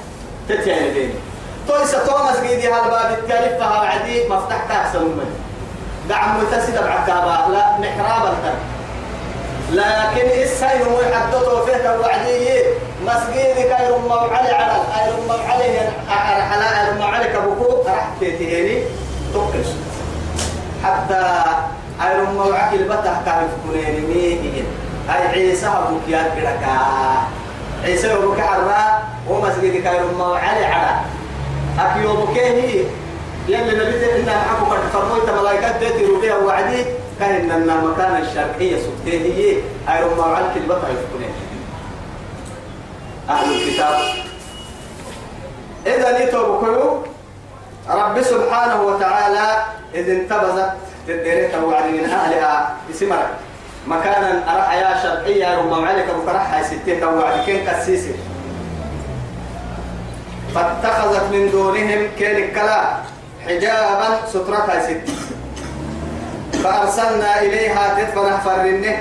تتيا 0.49 0.93
بيني 0.93 1.15
تويسا 1.69 2.07
توماس 2.07 2.37
قيدي 2.37 2.69
هالباب 2.69 3.19
التالف 3.19 3.59
فها 3.59 3.83
بعدي 3.83 4.29
مفتاح 4.29 4.65
كاكسا 4.69 4.99
من 4.99 5.31
دعم 6.09 6.39
متسد 6.41 6.75
بعكابا 6.85 7.53
لا 7.53 7.79
محراب 7.79 8.33
التر 8.33 8.55
لكن 9.73 10.43
السير 10.43 10.89
مو 10.91 11.01
يحدثه 11.01 11.65
فيه 11.65 11.77
توعدي 11.77 12.63
مسجد 13.07 13.55
كاير 13.69 13.99
ما 14.09 14.15
علي 14.15 14.51
على 14.55 14.73
اير 14.73 15.15
ما 15.29 15.35
علي 15.35 15.79
على 16.09 16.65
اير 16.89 16.99
ما 16.99 17.05
علي 17.05 17.25
كبكو. 17.25 17.83
راح 17.87 18.09
تهيني 18.21 18.83
توكل 19.33 19.65
حتى 20.85 21.23
اير 22.07 22.25
ما 22.31 22.55
عقل 22.57 22.85
بتاه 22.85 23.17
كان 23.27 23.49
كونين 23.67 24.07
مين 24.09 24.65
هاي 25.09 25.27
عيسى 25.29 25.67
أبوك 25.67 26.03
يا 26.09 26.23
بركا 26.37 26.79
عيسى 27.85 28.15
أبوك 28.15 28.41
حرا 28.41 29.03
ومسجد 29.29 29.83
كاير 29.83 30.05
ما 30.19 30.25
علي 30.25 30.65
على. 30.65 31.01
اكيو 31.79 32.17
بكيه 32.17 32.85
يلي 33.49 33.73
نبي 33.73 34.21
إن 34.21 34.31
حكوا 34.31 34.75
قد 34.75 34.89
فرموت 34.93 35.31
ملائكات 35.31 35.81
تأتي 35.81 36.05
ربيع 36.05 36.37
وعدي 36.37 36.85
كان 37.21 37.51
إن 37.51 37.71
المكان 37.71 38.23
الشرقية 38.23 38.77
سبتيه 38.83 39.35
هي 39.35 39.57
أي 39.89 40.05
رمى 40.05 40.23
على 40.23 40.47
كلمة 40.55 40.75
يفكونين 40.77 41.35
أهل 43.29 43.55
الكتاب. 43.55 43.95
إذا 45.87 46.25
نتوب 46.25 46.65
رب 47.89 48.23
سبحانه 48.23 48.83
وتعالى 48.83 49.65
إذ 49.95 50.11
انتبذت 50.11 50.73
تدريت 51.09 51.55
وعد 51.55 51.85
من 51.85 52.05
أهلها 52.05 52.77
اسمرك 52.91 53.31
مكانا 53.87 54.55
أرى 54.55 54.63
حياة 54.63 55.03
شرقية 55.03 55.59
رمى 55.59 55.89
عليك 55.89 56.07
بكرة 56.07 56.63
ستين 56.63 57.05
وعد 57.05 57.45
كين 57.47 57.67
كسيسي 57.67 58.15
فاتخذت 60.55 61.33
من 61.33 61.51
دونهم 61.51 62.09
كين 62.19 62.37
الكلام 62.37 62.87
حجابا 63.47 64.09
سترتها 64.29 64.81
ست. 64.87 65.11
فأرسلنا 66.65 67.41
إليها 67.41 67.95
تدفن 67.99 68.39
فرنه 68.45 68.97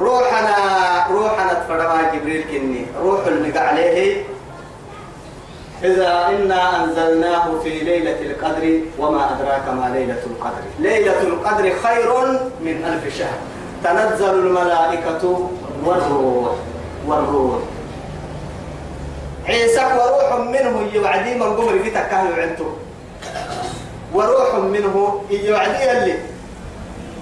روحنا 0.00 0.56
روحنا 1.10 1.52
تفرما 1.54 2.02
جبريل 2.14 2.44
كني. 2.50 2.86
روح 3.02 3.26
المقع 3.26 3.60
عليه. 3.60 4.24
إذا 5.84 6.28
إنا 6.28 6.84
أنزلناه 6.84 7.58
في 7.64 7.70
ليلة 7.70 8.20
القدر 8.20 8.80
وما 8.98 9.30
أدراك 9.36 9.68
ما 9.68 9.90
ليلة 9.98 10.22
القدر. 10.26 10.62
ليلة 10.78 11.20
القدر 11.22 11.72
خير 11.82 12.22
من 12.60 12.84
ألف 12.84 13.18
شهر. 13.18 13.38
تنزل 13.84 14.30
الملائكة 14.30 15.48
والروح 15.84 16.54
والروح. 17.06 17.58
عيسى 19.48 19.80
وروح 19.80 20.46
منه 20.48 20.88
يوعدي 20.92 21.34
من 21.34 21.42
قمر 21.56 21.78
في 21.82 21.90
تكاه 21.90 22.34
عنده 22.36 22.64
وروح 24.14 24.54
منه 24.54 25.22
يوعدي 25.30 25.92
اللي 25.92 26.14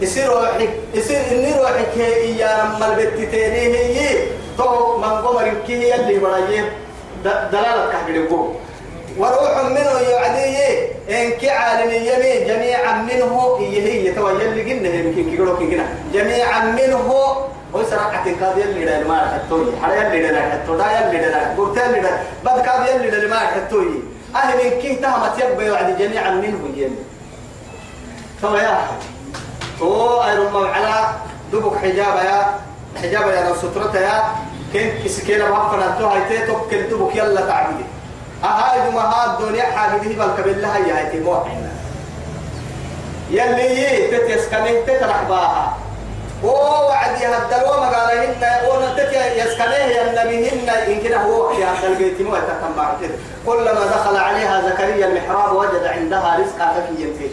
يصير 0.00 0.28
روحك 0.28 0.70
يصير 0.94 1.20
إني 1.32 1.52
روحك 1.60 1.88
هي 1.96 2.38
يا 2.38 2.64
لما 2.64 2.86
البت 2.86 3.32
تاني 3.32 3.76
هي. 3.76 4.18
تو 4.58 4.96
من 4.98 5.04
قمر 5.04 5.54
كي 5.66 5.94
اللي 5.94 6.18
برايه 6.18 6.72
دلالة 7.24 7.92
كهربو 7.92 8.52
وروح 9.18 9.64
منه 9.64 9.94
يوعدي 10.10 10.56
إنك 11.10 11.44
عالم 11.44 11.90
يمين 11.90 12.46
جميعا 12.46 12.92
منه 13.02 13.56
هي 13.60 13.76
هي 13.82 14.12
تو 14.12 14.28
يلي 14.28 14.62
قلنا 14.62 14.88
يمكن 14.88 15.30
كيقولوا. 15.30 15.56
كنا 15.58 15.86
جميعا 16.14 16.60
منه 16.78 17.08
ويسرع 17.72 18.14
اعتقاد 18.14 18.58
يلي 18.58 18.84
دا 18.84 19.04
ما 19.08 19.18
حتوي. 19.32 19.72
حلا 19.82 20.14
يلي 20.14 20.28
دا 20.28 20.40
حتو 20.50 20.76
دا 20.76 20.86
يلي 20.86 21.18
دا 21.18 21.54
قلت 21.58 21.76
يلي 21.76 22.00
دا 22.00 22.12
بد 22.44 22.60
كاد 22.60 22.88
يلي 22.88 23.10
دا 23.10 23.28
ما 23.28 23.38
حتوي. 23.38 24.02
أهل 24.36 24.58
كي 24.82 24.94
تهمت 24.94 25.38
يبقى 25.38 25.70
وعد 25.70 25.98
جميعا 25.98 26.30
منه 26.30 26.62
يلي. 26.76 27.02
تو 28.42 28.56
يا 28.56 28.78
تو 29.78 30.22
أيرم 30.22 30.56
على 30.74 30.94
دبك 31.52 31.76
حجاب 31.82 32.16
يا 32.28 32.38
حجاب 33.02 33.28
يا 33.28 33.54
سترة 33.62 33.96
يا. 33.98 34.22
كن 34.72 34.90
كسكينة 35.04 35.50
وقفنا 35.50 35.96
تو 35.98 36.06
هاي 36.06 36.38
تتوكل 36.38 36.82
دبك 36.90 37.16
يلا 37.16 37.40
تعبدي 37.40 37.84
أهاي 38.44 38.90
دم 38.90 38.98
هاد 38.98 39.40
الدنيا 39.40 39.62
حاجة 39.62 40.00
بالكبل 40.00 40.62
لها 40.62 40.78
يا 40.78 40.98
هاي 40.98 41.20
تموحنا 41.20 41.70
يلي 43.30 44.06
تتيسكنه 44.06 44.80
تترح 44.86 45.22
باها. 45.22 45.76
ووعد 46.44 47.20
يهدلوا 47.20 47.76
مقالهن 47.76 48.42
ونتك 48.70 49.12
يسكنيه 49.36 50.00
ينميهن 50.00 50.68
إن 50.68 51.00
كده 51.00 51.16
هو 51.16 51.48
في 51.48 51.64
هذا 51.64 51.88
البيت 51.88 52.20
مو 52.20 52.36
يتكم 52.36 52.82
كلما 53.46 53.86
دخل 53.86 54.16
عليها 54.16 54.70
زكريا 54.70 55.06
المحراب 55.06 55.56
وجد 55.56 55.84
عندها 55.84 56.38
رزقا 56.38 56.72
فكي 56.72 57.12
فيه. 57.18 57.28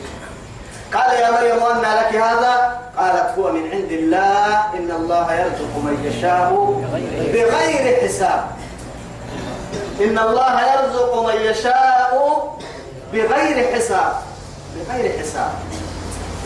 قال 0.95 1.19
يا 1.19 1.31
مريم 1.31 1.63
أن 1.63 1.81
لك 1.81 2.15
هذا؟ 2.15 2.79
قالت 2.97 3.38
هو 3.38 3.51
من 3.51 3.71
عند 3.71 3.91
الله. 3.91 4.55
إن 4.77 4.91
الله 4.91 5.34
يرزق 5.34 5.73
من 5.84 5.95
يشاء 6.08 6.49
بغير 7.34 8.01
حساب. 8.03 8.45
إن 10.01 10.19
الله 10.19 10.62
يرزق 10.73 11.12
من 11.27 11.41
يشاء 11.41 12.12
بغير 13.13 13.75
حساب. 13.75 14.13
بغير 14.75 15.19
حساب. 15.19 15.51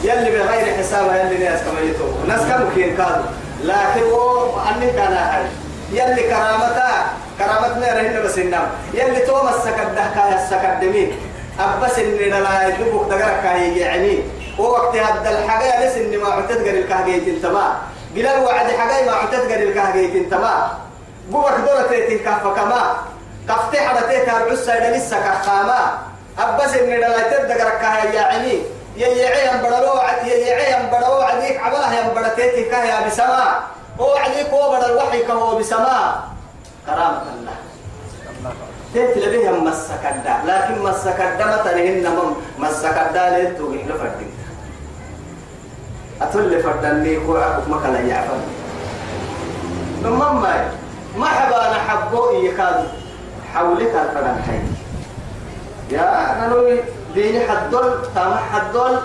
يلي 0.04 0.32
بغير 0.32 0.78
حساب 0.78 1.06
يلي 1.06 1.38
ناس 1.46 1.60
كما 1.62 1.80
يتو 1.80 2.06
ناس 2.28 2.42
كانوا 2.42 2.70
كين 2.76 2.98
كادوا 2.98 3.30
لكن 3.64 4.04
هو 4.12 4.60
أني 4.70 4.92
كان 4.92 5.14
هاي. 5.14 5.46
يلي 5.92 6.24
كرامتا 6.24 6.92
كرامتنا 7.40 7.94
رهنا 7.94 8.20
بس 8.20 8.38
النام 8.38 8.68
يلي 8.94 9.20
تو 9.20 9.44
مسكت 9.44 9.90
دهكا 9.96 10.36
السكت 10.36 10.78
دمين. 10.82 11.12
أبس 11.60 12.00
إن 12.00 12.44
لا 12.44 12.68
يدبك 12.68 13.10
دقرك 13.10 13.44
يعني. 13.76 14.39
ووقت 14.60 14.96
هذا 14.96 15.30
الحاجة 15.40 15.86
لس 15.86 15.98
إن 15.98 16.20
ما 16.20 16.30
عتت 16.34 16.58
قال 16.58 16.78
الكهجيت 16.78 17.28
انتما 17.28 17.78
قال 18.16 18.44
وعد 18.44 18.72
حاجة 18.72 19.06
ما 19.06 19.12
عتت 19.12 19.52
قال 19.52 19.64
الكهجيت 19.64 20.16
انتما 20.16 20.78
بوك 21.30 21.52
دولة 21.68 21.88
تيتي 21.88 22.18
كف 22.20 22.44
كما 22.48 22.96
كفتي 23.50 23.80
حدتي 23.82 24.26
ترعس 24.26 24.70
إلى 24.70 24.98
لسه 24.98 25.18
كخاما 25.20 25.98
أبس 26.40 26.74
إن 26.74 26.90
لا 26.90 27.28
يتد 27.28 27.48
دقرك 27.48 27.84
هاي 27.84 28.16
يعني 28.16 28.62
ييعي 28.98 29.50
أم 29.50 29.58
بدلو 29.58 29.94
ييعي 30.24 30.76
أم 30.76 30.86
بدلو 30.88 31.22
عديك 31.22 31.60
عباه 31.60 32.02
أم 32.02 32.08
بدتيتي 32.16 32.64
كهيا 32.64 33.08
بسماء 33.08 33.62
هو 34.00 34.16
عديك 34.16 34.50
هو 34.50 34.76
بدل 34.76 34.98
وحي 34.98 35.24
كهو 35.24 35.58
بسماء 35.58 36.24
كرامة 36.86 37.22
الله. 37.34 37.54
تيت 38.94 39.18
لبيه 39.18 39.50
مسكدا 39.50 40.36
لكن 40.46 40.82
مسكدا 40.82 41.46
متنهن 41.46 42.36
مسكدا 42.60 43.30
ليتو 43.30 43.76
إحنا 43.76 43.94
فردين 46.20 46.54
أتول 46.54 46.64
فردني 46.64 47.18
أبوك 47.18 47.68
مكلا 47.68 48.00
يعفر 48.00 48.38
نمم 50.04 50.42
ما 50.42 50.72
ما 51.18 51.26
حبا 51.28 51.72
نحبو 51.72 52.30
إيكاد 52.30 52.88
حولك 53.54 53.82
الفرن 53.96 54.42
حي. 54.48 54.60
يا 55.96 56.38
نلوي 56.48 56.80
ديني 57.16 57.40
حدول 57.50 57.94
تام 58.16 58.34
حدول 58.54 59.00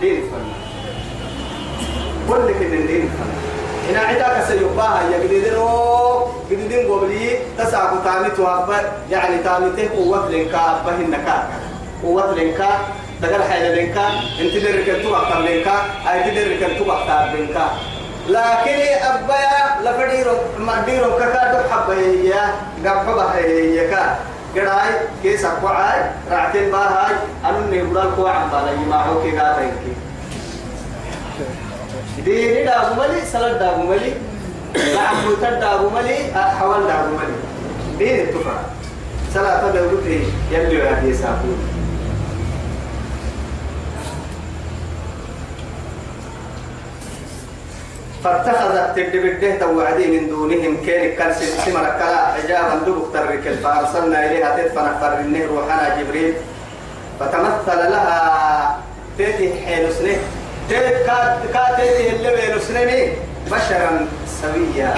دين 0.00 0.22
فن 0.22 0.44
كل 2.28 2.46
كده 2.60 2.86
دين 2.86 3.08
فن 3.08 3.30
إن 3.90 3.96
عداك 3.96 4.44
سيباها 4.48 5.02
يا 5.12 5.18
جديدين 5.24 5.54
جديدين 6.50 6.92
قبلي 6.92 7.38
تسعة 7.58 8.04
تامي 8.04 8.30
توابا 8.30 8.80
يعني 9.10 9.38
تامي 9.42 9.70
ته 9.76 9.88
قوة 9.96 10.28
لنكا 10.28 10.80
أبهن 10.80 11.10
نكا 11.10 11.48
قوة 12.02 12.34
لنكا 12.34 12.68
دقل 13.22 13.42
حيل 13.42 13.76
لنكا 13.76 14.08
انت 14.40 14.54
درك 14.64 14.88
أكتر 14.88 15.38
لنكا 15.40 15.76
أي 16.10 16.30
تدرك 16.30 16.62
أكتر 16.62 17.38
لنكا 17.38 17.66
لكن 18.28 18.78
أبايا 19.10 19.60
لفديرو 19.84 20.34
مديرو 20.58 21.18
كاكا 21.18 21.52
دو 21.52 21.58
حبايا 21.70 22.42
قبحبا 22.84 23.34
هي 23.34 23.88
كا 23.90 24.18
قراي 24.56 24.90
كيس 25.22 25.44
أقوعاي 25.44 26.00
رعتين 26.30 26.70
باهاي 26.70 27.14
أنو 27.44 27.60
نبرال 27.72 28.10
كوا 28.16 28.32
بالا 28.52 28.72
يماحو 28.72 29.22
كي 29.22 29.38
قاتين 29.38 29.72
كي 29.84 29.92
ديني 32.22 32.64
دابو 32.64 32.94
ملي 33.00 33.20
سلد 33.32 33.58
دابو 33.58 33.82
ملي 33.82 34.12
لعبو 34.74 35.34
تد 35.42 35.60
دابو 35.60 35.90
ملي 35.90 36.16
حوال 36.34 36.86
دابو 36.86 37.16
ملي 37.16 37.36
دين 37.98 38.20
التفرع 38.20 38.60
سلا 39.34 39.70
تدعو 39.70 39.90
لكي 39.90 40.24
يلي 40.50 40.82
وعدي 40.82 41.14
ساقون 41.14 41.69
فاتخذت 48.24 48.96
تدبده 48.96 49.58
توعدي 49.58 50.06
من 50.06 50.28
دونهم 50.28 50.76
كان 50.86 51.32
سمر 51.64 51.84
كلا 51.98 52.26
حجابا 52.32 52.74
دبك 52.86 53.12
ترك 53.12 53.58
فأرسلنا 53.64 54.26
إليها 54.26 54.56
تدفن 54.56 54.88
فر 55.00 55.20
النهر 55.20 55.48
روحنا 55.48 56.02
جبريل. 56.02 56.34
فتمثل 57.20 57.90
لها 57.90 58.78
تيتي 59.18 59.52
حين 59.66 59.92
سنه 59.92 60.16
تيت 60.68 61.06
كا 61.52 61.64
تيتي 61.76 62.16
اللي 62.16 62.30
بين 62.36 62.60
سنه 62.60 63.12
بشرا 63.46 64.06
سويا. 64.42 64.94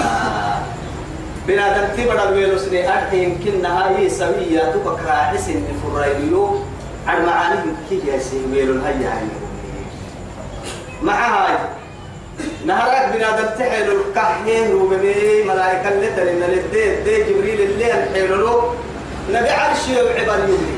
بنادم 1.47 1.87
تبدا 1.97 2.29
ويلو 2.29 2.57
سنه 2.57 2.79
أرحي 2.79 3.23
يمكن 3.23 3.65
هاي 3.65 4.09
سويا. 4.09 4.71
تبك 4.71 4.99
راحس 5.07 5.49
ان 5.49 5.67
فريليو 5.83 6.59
عن 7.07 7.25
معاني 7.25 7.59
كي 7.89 8.01
يسي 8.07 8.41
ويلو 8.51 8.81
هيا 8.83 9.13
مع 12.65 12.75
هاي 12.75 13.19
نهار 13.19 13.97
كحيه 14.15 14.73
وبني 14.73 15.43
ملائكة 15.43 15.89
اللي 15.89 16.07
تلنا 16.07 16.45
للدي 16.45 16.95
دي 17.03 17.23
جبريل 17.23 17.61
اللي 17.61 18.03
الحيلولو 18.03 18.61
نبي 19.31 19.49
عرش 19.49 19.87
يبعبر 19.89 20.39
يبني 20.43 20.77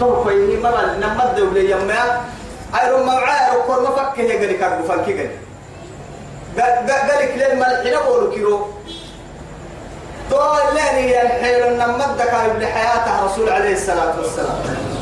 توقع 0.00 0.32
يني 0.32 0.56
مرة 0.56 0.96
نمد 1.02 1.40
ولي 1.40 1.70
يما 1.70 2.20
أيرو 2.82 3.04
معايا 3.04 3.54
ركور 3.54 3.80
ما 3.80 3.90
فكه 3.90 4.22
يقري 4.22 4.54
كاربو 4.54 4.88
فالكي 4.88 5.12
قري 5.12 5.30
قال 6.58 6.86
لك 6.86 7.32
لين 7.36 7.58
ملحنا 7.58 8.00
بولو 8.08 8.30
كيلو 8.30 8.66
تو 10.30 10.36
اللي 10.68 10.80
هي 10.80 11.22
الحيل 11.22 11.78
نمد 11.78 12.22
كارب 12.30 12.60
لحياته 12.62 13.24
رسول 13.26 13.48
عليه 13.48 13.72
الصلاة 13.72 14.14
والسلام. 14.20 14.56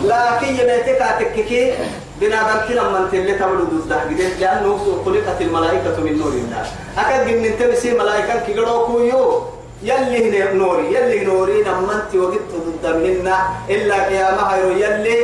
لكن 0.05 0.47
يميتك 0.47 1.05
تككي 1.21 1.73
بنادم 2.21 2.59
كنا 2.69 2.83
من 2.89 3.11
تلي 3.13 3.35
تولد 3.39 3.73
الدهجدين 3.73 4.31
لأنه 4.41 4.79
خلقت 5.05 5.41
الملائكة 5.41 5.97
من 6.05 6.19
نور 6.19 6.33
الله. 6.33 6.65
أكاد 6.99 7.27
من 7.29 7.53
تمسي 7.59 7.91
ملائكة 7.95 8.41
كي 8.47 8.55
كويو 8.87 9.43
يلي 9.83 10.53
نوري 10.55 10.95
يلي 10.95 11.25
نوري 11.25 11.63
لما 11.63 11.93
انت 11.93 12.13
وقت 12.17 12.51
ضد 12.67 12.85
منا 13.05 13.37
إلا 13.71 13.97
قيامها 14.09 14.57
يلي 14.57 15.19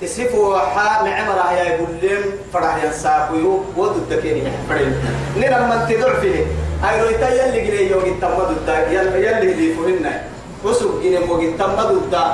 تسيفوا 0.00 0.58
حا 0.58 1.04
معمر 1.04 1.38
يا 1.56 1.62
يقولين 1.62 2.22
فرح 2.52 2.84
ينساقوا 2.84 3.58
وضد 3.76 4.10
كيني 4.22 4.42
فرين 4.68 4.94
نلما 5.36 5.74
انت 5.82 6.00
ضعفه. 6.00 6.46
هاي 6.82 7.02
رويتا 7.02 7.28
يلي 7.28 7.60
جري 7.66 7.90
يوم 7.90 8.04
التمد 8.04 8.50
الدا 8.56 8.76
يلي 8.90 9.26
يلي 9.26 9.52
اللي 9.52 9.74
فهمنا 9.74 10.22
وسوق 10.64 11.02
جري 11.02 11.18
موج 11.18 11.44
التمد 11.44 11.90
الدا 11.90 12.24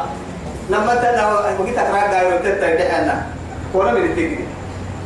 لما 0.71 0.95
تنا 0.95 1.23
وقت 1.33 1.79
أقرأ 1.79 2.03
قايرو 2.13 2.39
تتردحنا 2.45 3.27
كونا 3.75 3.93
من 3.93 4.05
التجري 4.05 4.47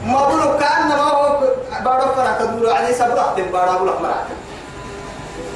ما 0.07 0.12
بقولوا 0.18 0.59
كأن 0.61 0.88
ما 0.88 1.02
هو 1.02 1.40
بارو 1.85 2.14
فرح 2.14 2.37
تدور 2.38 2.72
عليه 2.72 2.92
سبرة 2.92 3.35
تم 3.37 3.42
بارو 3.52 3.72
بقول 3.72 3.88
مرات 4.02 4.28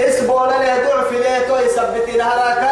اسبولا 0.01 0.57
له 0.63 0.75
ضعف 0.89 1.13
له 1.13 1.39
تو 1.49 1.57
يثبت 1.57 2.17
نهارك 2.19 2.65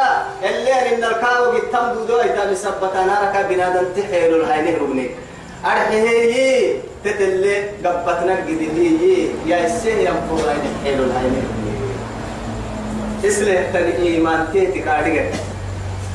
اللي 0.43 0.73
ان 0.73 1.05
الكاو 1.05 1.45
قتم 1.53 2.07
دو 2.09 2.21
ايتا 2.21 2.51
مثبت 2.51 2.95
نهارك 2.95 3.47
بنادم 3.49 3.87
تحيل 3.97 4.35
الهينه 4.41 4.79
ربني 4.83 5.11
أرحيه 5.65 6.75
تتلي 7.05 7.57
قبتنا 7.85 8.35
قديه 8.47 9.29
يا 9.47 9.67
السه 9.67 9.91
ينفر 9.91 10.49
عين 10.49 10.65
حيل 10.85 10.99
الهينه 11.05 11.43
اسله 13.25 13.63
تن 13.73 14.03
ايمان 14.03 14.47
تيتك 14.53 14.89
ادغت 14.89 15.35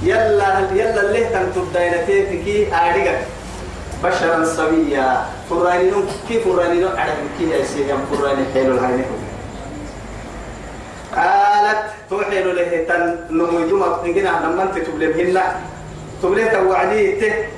يلا 0.04 0.50
يلا 0.74 1.02
اللي 1.02 1.24
تن 1.24 1.48
تدينتيتك 1.56 2.74
ادغت 2.74 3.35
بشرا 4.06 4.46
سويا 4.46 5.26
فرانينو 5.50 6.06
كيف 6.30 6.46
فرانينو 6.46 6.88
أعلم 6.94 7.28
كي 7.40 7.50
يسير 7.50 7.90
يوم 7.90 8.06
فراني 8.14 8.46
حلو 8.54 8.78
الهينة 8.78 9.06
قالت 11.16 11.84
توحيل 12.10 12.56
له 12.56 12.86
تن 12.90 13.34
نمويدو 13.34 13.78
ما 13.82 14.06
إنجنا 14.06 14.46
لما 14.46 14.64
أنت 14.64 14.78
تبلمهن 14.78 15.42
تبليه 16.22 16.46
توعديه 16.46 17.50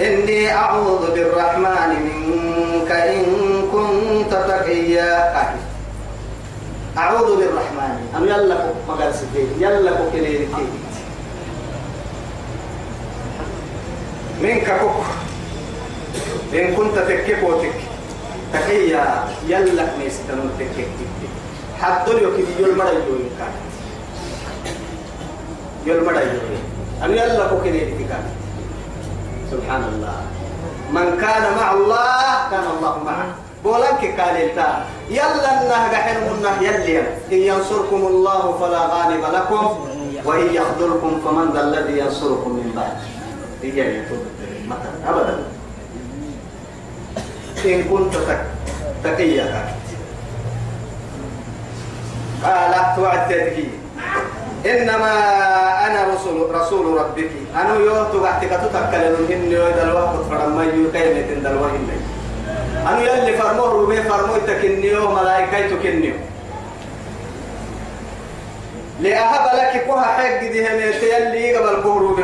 إني 0.00 0.52
أعوذ 0.52 1.02
بالرحمن 1.14 1.90
منك 2.06 2.90
إن 2.90 3.24
كنت 3.72 4.32
تقيا. 4.32 5.12
أعوذ 6.98 7.28
بالرحمن. 7.36 7.96
أم 8.16 8.24
يلا 8.24 8.56
مقال 8.88 9.14
سفيه 9.14 9.48
يلا 9.60 9.90
كوكلينتي 9.90 10.64
منك 14.42 14.68
كوك. 14.80 15.04
إن 16.54 16.74
كنت 16.74 16.98
تكيك 16.98 17.42
وتك 17.42 17.78
تكيا 18.52 19.24
يلك 19.46 19.90
ميستنون 19.98 20.50
تكيك. 20.58 20.88
حتى 21.80 22.12
لو 22.12 22.30
كده 22.36 22.52
يول 22.58 22.76
مرة 22.76 22.90
يول 22.90 23.22
كان. 23.38 23.54
يول 25.86 26.04
مرة 26.04 26.20
يول 26.20 26.58
أن 27.04 27.10
يلا 27.10 27.46
كوكين 27.46 27.74
يتكان 27.74 28.24
سبحان 29.50 29.82
الله. 29.82 30.16
من 30.92 31.18
كان 31.20 31.44
مع 31.56 31.72
الله 31.72 32.50
كان 32.50 32.64
الله 32.76 33.04
معه. 33.04 33.26
بولنك 33.64 34.20
قال 34.20 34.36
التا 34.36 34.84
يلا 35.10 35.62
النه 35.62 35.88
قحن 35.92 36.16
منه 36.32 36.62
يلي. 36.62 36.98
إن 37.32 37.40
ينصركم 37.50 38.06
الله 38.06 38.58
فلا 38.60 38.82
غالب 38.86 39.24
لكم 39.34 39.88
وإن 40.24 40.54
يخذلكم 40.54 41.20
فمن 41.24 41.50
ذا 41.54 41.60
الذي 41.60 41.98
ينصركم 41.98 42.50
من 42.50 42.72
بعد. 42.76 42.96
هي 43.62 44.02
مثلا 44.68 45.10
أبدا. 45.10 45.38
إن 47.64 47.84
كنت 47.84 48.14
تقيا. 49.04 49.64
قال 52.44 52.74
توعدتك 52.96 53.56
إنما 54.66 55.12
أنا 55.86 56.14
رسول 56.14 56.54
رسول 56.54 56.84
ربك. 57.00 57.30
أنا 57.56 57.74
يوتو 57.74 58.24
قعدتك 58.24 58.48
تتكلم 58.48 59.26
هن 59.30 59.52
يويد 59.52 59.78
الوقت 59.78 60.14
فرما 60.30 60.64
يكيمة 60.64 61.30
دلوهن 61.44 61.88
أنا 62.86 63.00
يلي 63.00 63.36
فرموه 63.36 63.82
ربي 63.82 64.02
فرموه 64.02 64.38
تكنيو 64.46 65.10
ملائكة 65.10 65.76
تكنيو 65.76 66.14
لأهب 69.00 69.44
لك 69.56 69.84
كوها 69.86 70.02
حق 70.02 70.40
دي 70.40 70.68
هميت 70.68 71.02
يلي 71.02 71.56
قبل 71.56 71.82
كورو 71.82 72.16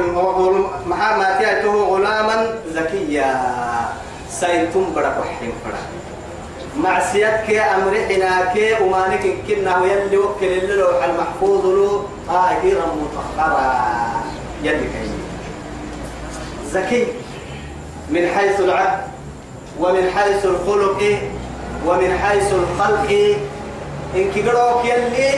محمد 0.87 1.41
يأتوه 1.41 1.89
غلاما 1.89 2.55
زكيا. 2.73 3.31
سيتم 4.41 4.93
برا 4.95 5.19
وحين 5.19 5.53
برا 5.65 5.81
معصيتك 6.77 7.51
أمرحنا 7.51 8.53
كي 8.55 8.75
ومانك 8.85 9.25
كنا 9.49 9.85
يلي 9.85 10.17
وكل 10.17 10.47
اللوح 10.47 11.05
المحفوظ 11.05 11.67
له 11.67 12.05
آهرا 12.31 12.87
مطهرا 13.01 13.75
يلي 14.63 14.79
كي. 14.93 15.11
زكي 16.73 17.07
من 18.11 18.29
حيث 18.29 18.61
العقل 18.61 19.09
ومن 19.81 20.11
حيث 20.17 20.45
الخلق 20.45 21.01
ومن 21.87 22.19
حيث 22.19 22.53
الخلق. 22.53 23.11
إن 24.17 24.31
كبروك 24.35 24.85
يلي 24.85 25.31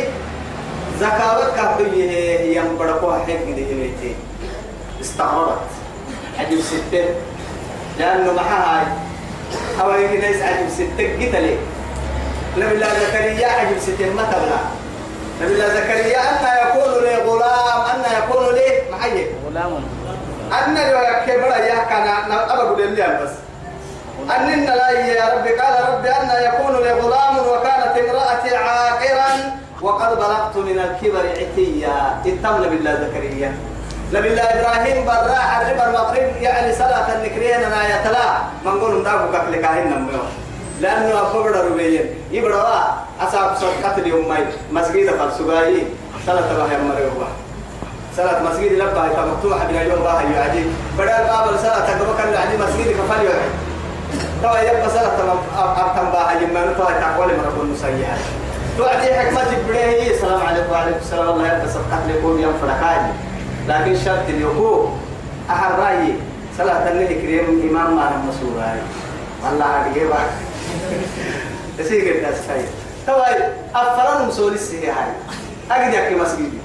زكاوتك 1.00 1.58
هي 1.94 2.56
ينبرقوا 2.56 3.12
حق 3.12 3.26
دي 3.54 4.14
استغربت. 5.00 5.70
عجب 6.38 6.60
ستين. 6.60 7.14
لأنه 7.98 8.32
معها 8.32 8.80
هاي 8.80 8.86
هو 9.80 9.94
يمكن 9.94 10.20
ناس 10.20 10.42
عجب 10.42 10.68
ستين 10.68 11.10
قتلي 11.16 11.56
نبي 12.56 12.72
الله 12.74 12.86
زكريا 12.86 13.48
عجب 13.48 13.78
ستين 13.78 14.12
ما 14.16 14.22
تبلا 14.22 14.60
نبي 15.42 15.54
الله 15.54 15.68
زكريا 15.68 16.20
أن 16.20 16.68
يكون 16.68 17.02
لي 17.02 17.14
غلام. 17.16 17.80
أن 17.94 18.04
يكون 18.18 18.54
لي 18.54 18.66
محيي. 18.92 19.26
غلام. 19.46 19.72
أن 20.52 20.74
لو 20.74 21.00
يكبر 21.00 21.56
يا 21.56 21.84
كان 21.90 22.32
أبغى 22.32 22.84
اللي 22.84 23.20
بس. 23.22 23.30
أن 24.36 24.64
لا 24.64 24.90
يا 24.90 25.34
ربي. 25.34 25.50
قال 25.50 25.94
ربي 25.94 26.10
أن 26.10 26.30
يكون 26.48 26.82
لي 26.82 26.92
غلام 26.92 27.38
وكانت 27.38 27.98
امرأتي 27.98 28.56
عاقرا. 28.56 29.30
وقد 29.82 30.16
بلغت 30.16 30.56
من 30.56 30.78
الكبر 30.78 31.24
عتيا. 31.28 32.20
اتم 32.26 32.62
بالله 32.70 32.94
زكريا. 32.94 33.52
نبي 34.12 34.28
الله 34.28 34.42
إبراهيم 34.42 35.04
براح 35.06 35.60
الربا 35.60 35.84
المغرب 35.88 36.36
يعني 36.40 36.72
صلاة 36.72 37.06
النكرين 37.16 37.60
أنا 37.64 37.80
يتلا 38.00 38.28
من 38.64 38.80
قول 38.80 39.00
نداغو 39.00 39.26
قتل 39.36 39.56
كاهن 39.56 39.88
نمو 39.90 40.22
لأنه 40.80 41.20
أبغى 41.20 41.60
ربيين 41.68 42.06
يبروا 42.30 42.62
اصاب 43.20 43.56
صدقه 43.56 43.96
اليوم 43.98 44.34
مسجد 44.72 45.10
فالسغاي 45.10 45.82
صلاة 46.26 46.48
الله 46.52 46.72
يا 46.72 46.78
مريوه 46.78 47.28
صلاة 48.16 48.42
مسجد 48.42 48.72
لبا. 48.72 49.02
هي 49.04 49.26
مفتوحة 49.30 49.66
من 49.68 49.76
اليوم 49.76 50.02
راح 50.02 50.22
يعجي 50.22 50.64
بدل 50.98 51.06
باب 51.06 51.44
الصلاة 51.54 51.80
تقبل 51.86 52.08
كان 52.18 52.34
عندي 52.42 52.56
مسجد 52.64 52.88
كفال 52.96 53.20
يوعي 53.24 53.48
توا 54.42 54.58
يبقى 54.58 54.90
صلاة 54.90 55.18
أبتم 55.58 56.10
باها 56.12 56.32
يما 56.40 56.60
نتوى 56.72 56.86
تقول 56.86 57.28
مرة 57.36 57.58
المسيحة 57.62 58.16
توعدي 58.78 59.14
حكمة 59.14 59.40
جبريه 59.52 60.10
السلام 60.10 60.40
عليكم. 60.46 60.72
وعليكم 60.72 60.98
السلام. 61.00 61.28
الله 61.28 61.46
يبقى 61.46 61.68
صدقات 61.68 62.02
لكم 62.08 62.38
يوم 62.38 62.54
فرقاني 62.62 63.12
لكن 63.68 63.96
شرط 64.04 64.28
اليقو 64.28 64.88
أحر 65.50 65.78
رأيي 65.78 66.14
صلاة 66.58 66.92
النبي 66.92 67.14
كريم 67.14 67.70
إمام 67.70 67.96
ما 67.96 68.10
نم 68.10 68.28
مسؤول 68.28 68.62
والله 69.44 70.08
بقى 70.08 70.26
تسيق 71.78 72.16
الناس 72.16 72.36
هاي 72.50 72.64
توا 73.06 73.24
أفرن 73.74 74.28
مسؤول 74.28 74.52
السهي 74.52 74.90
هاي 74.90 75.12
أجد 75.70 75.94
يحكي 75.94 76.14
مسجدي 76.14 76.58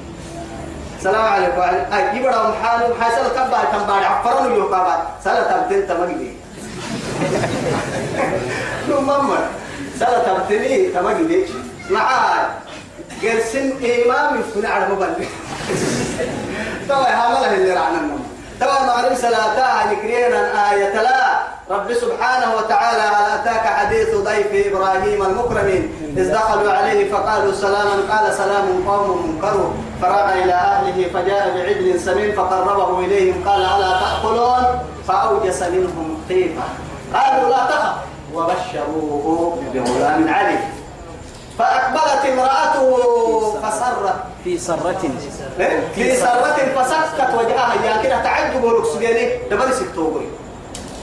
السلام 0.97 1.26
عليكم. 1.26 1.62
أي 1.93 2.18
يبرا 2.18 2.49
محال 2.49 2.93
حاسل 3.01 3.28
كبا 3.28 3.64
كم 3.72 3.88
بعد 3.88 4.04
عفرن 4.04 4.54
يوكا 4.56 5.08
سلا 5.24 5.43
تبتين 5.43 5.88
تمجدي. 5.88 6.32
لو 8.89 9.01
ماما. 9.01 9.38
سلا 9.99 10.20
تبتني 10.20 10.88
تمجدي. 10.88 11.45
معاي. 11.89 12.45
قرسن 13.24 13.72
إمام 13.84 14.39
يكون 14.39 14.66
على 14.66 14.88
مبلغ 14.93 15.10
توا 16.89 17.07
هامله 17.07 17.53
اللي 17.53 17.73
رعنا 17.73 17.97
النوم 17.97 18.27
توا 18.59 18.81
مغرب 18.88 19.15
صلاة 19.15 19.91
نكرينا 19.91 20.71
آية 20.71 21.01
لا. 21.01 21.23
رب 21.69 21.93
سبحانه 21.93 22.55
وتعالى 22.55 23.01
هل 23.01 23.39
أتاك 23.39 23.65
حديث 23.67 24.15
ضيف 24.15 24.67
إبراهيم 24.73 25.23
المكرمين؟ 25.25 25.93
إذ 26.17 26.34
دخلوا 26.34 26.71
عليه 26.73 27.11
فقالوا 27.11 27.53
سلاما 27.53 27.95
قال 28.11 28.34
سلام 28.34 28.65
قوم 28.89 29.27
منكرون 29.29 29.86
فراغ 30.01 30.34
إلى 30.34 30.53
أهله 30.53 31.07
فجاء 31.13 31.53
بعجل 31.57 31.99
سمين 31.99 32.31
فقربه 32.36 32.99
إليهم 32.99 33.43
قال 33.49 33.61
ألا 33.61 33.99
تأكلون؟ 33.99 34.79
فأوجس 35.07 35.61
منهم 35.61 36.21
خيفة 36.29 36.63
قالوا 37.13 37.49
لا 37.49 37.65
تخف. 37.65 37.93
وبشروه 38.34 39.57
بغلام 39.73 40.34
عليم. 40.34 40.59
فأقبلت 41.59 42.25
امرأته 42.34 42.62
فسرت 44.08 44.16
في 44.45 44.58
سرة. 44.58 45.80
في 45.95 46.16
سرة. 46.16 46.84
فسكت 46.84 47.34
وجهها 47.38 47.74
يا 47.86 48.04
كده 48.04 48.24
تعجب 48.24 48.64
وركسجيني 48.64 49.30
دبل 49.51 49.74
سكتوبري 49.74 50.28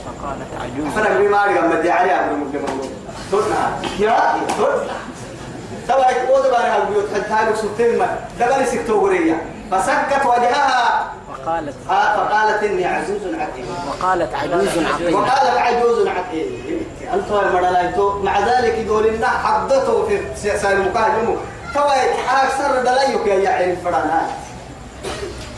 فقالت 0.05 0.47
عجوز 0.61 0.93
فانا 0.93 1.17
بما 1.19 1.43
ارجع 1.43 1.65
مدي 1.67 1.91
علي 1.91 2.11
ابو 2.11 2.35
مجمع 2.35 2.69
ترنا 3.31 3.71
يا 3.99 4.33
ترنا 4.57 4.93
سواء 5.87 6.11
يقول 6.11 6.51
بقى 6.51 6.71
هل 6.71 6.85
بيوت 6.93 7.05
حتى 7.15 7.33
هلك 7.33 7.55
ستين 7.55 8.01
دبل 8.39 8.67
سكتوبري 8.67 9.35
فسكت 9.71 10.25
وجهها. 10.25 11.11
وقالت 11.45 11.73
آه، 11.89 12.15
فقالت 12.17 12.63
إني 12.63 12.85
عزوز 12.85 13.21
عقيم 13.39 13.65
وقالت 13.87 14.33
عجوز 14.35 14.67
عقيم 14.77 15.15
وقالت 15.15 15.57
عجوز 15.57 16.07
عقيم 16.07 16.85
انت 17.13 17.55
مدلايتو 17.55 18.19
مع 18.19 18.39
ذلك 18.39 18.73
يقول 18.85 19.07
لنا 19.07 19.27
حدته 19.27 20.07
في 20.07 20.21
سياسه 20.35 20.73
المكاهمه 21.71 21.73
توا 21.73 22.43
أكثر 22.43 22.81
دلايك 22.81 23.43
يا 23.45 23.49
عين 23.49 23.75
فرانات. 23.83 24.29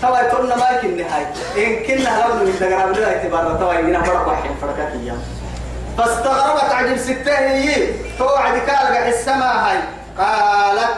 توا 0.01 0.19
يقولنا 0.19 0.55
ما 0.55 0.69
يمكن 0.69 0.97
نهاية. 0.97 1.33
إن 1.57 1.83
كنا 1.83 2.27
لو 2.27 2.35
من 2.35 2.55
دقرب 2.59 2.91
له 2.91 3.07
اعتبار 3.07 3.57
توا 3.59 3.73
يجينا 3.73 3.99
برا 3.99 4.25
واحد 4.25 4.49
فرقات 4.61 4.91
إياه. 5.03 5.15
فاستغربت 5.97 6.73
عجب 6.73 6.97
ستة 6.97 7.37
هي. 7.37 7.87
توعد 8.19 8.57
قال 8.69 8.97
السماء 8.97 9.55
هاي. 9.55 9.79
قالت 10.17 10.97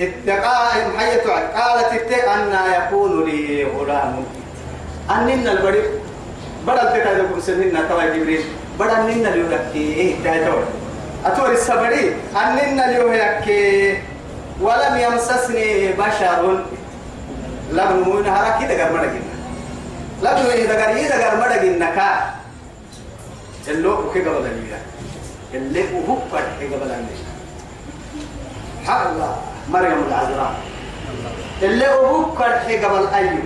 اتقاء 0.00 0.88
محيط 0.94 1.26
قالت 1.30 1.92
اتقاء 1.92 2.34
أن 2.34 2.82
يكون 2.82 3.24
لي 3.24 3.64
غلام 3.64 4.24
أننا 5.10 5.52
البريء. 5.52 5.90
بدل 6.66 6.92
تكاد 6.92 7.40
سننا 7.40 7.88
توا 7.88 8.04
جبريل. 8.04 8.44
بدل 8.78 9.00
ننا 9.00 9.28
ليوكي 9.28 9.94
إيه 9.94 10.24
تاجور 10.24 10.64
أتوري 11.26 11.54
السبري. 11.54 12.16
أننا 12.36 12.82
ليوكي 12.90 13.98
ولم 14.60 14.96
يمسسني 14.96 15.92
بشر. 15.92 16.64
لم 17.72 17.90
نمون 18.00 18.26
هراكي 18.26 18.66
دقر 18.66 18.92
مدقنا 18.92 19.32
لم 20.22 20.36
نمون 20.38 20.66
دقر 20.66 20.96
يدقر 20.96 21.36
مدقنا 21.36 21.90
كا 21.94 22.34
اللو 23.68 24.12
كي 24.12 24.20
قبل 24.20 24.46
الليلة 24.46 24.78
اللي 25.54 25.82
هو 26.08 26.16
فرح 26.32 26.56
قبل 26.60 26.90
الليلة 26.90 27.30
حق 28.86 29.08
الله. 29.08 29.36
مريم 29.70 30.04
العذراء 30.08 30.54
اللي 31.62 31.88
هو 31.88 32.34
فرح 32.34 32.64
قبل 32.84 33.06
أيوب 33.14 33.44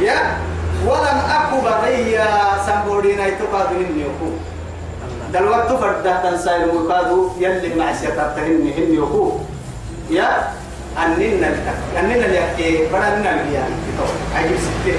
يا. 0.00 0.38
ولم 0.86 1.18
أكو 1.30 1.60
بغيا 1.60 2.26
سنبورينا 2.66 3.26
يتقاد 3.26 3.72
مني 3.72 4.00
يقول 4.00 4.34
دلوقت 5.32 5.68
فرده 5.72 6.30
تنسى 6.30 6.56
المكادو 6.56 7.30
يلي 7.40 7.74
مع 7.74 7.92
سيطرتهن 7.92 8.72
هن 8.76 8.94
يقول 8.94 9.32
يا 10.10 10.48
أننا 10.98 11.46
لك 11.46 11.74
أننا 11.98 12.26
لك 12.26 12.88
بدلنا 12.92 13.28
لك 13.42 13.66
عجيب 14.36 14.56
ستة. 14.56 14.98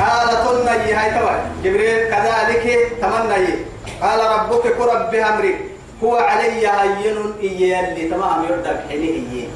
قال 0.00 0.28
قلنا 0.28 0.72
هاي 0.72 1.10
توا. 1.20 1.36
جبريل 1.64 2.08
كذلك 2.10 2.92
تمنى 3.00 3.46
قال 4.02 4.20
ربك 4.20 4.62
كرب 4.78 5.10
بأمري 5.10 5.54
هو 6.04 6.16
علي 6.16 6.68
هين 6.68 7.16
إيه 7.40 7.80
اللي 7.80 8.08
تمام 8.08 8.44
يرد 8.44 8.62
بحني 8.62 9.08
إيه 9.08 9.46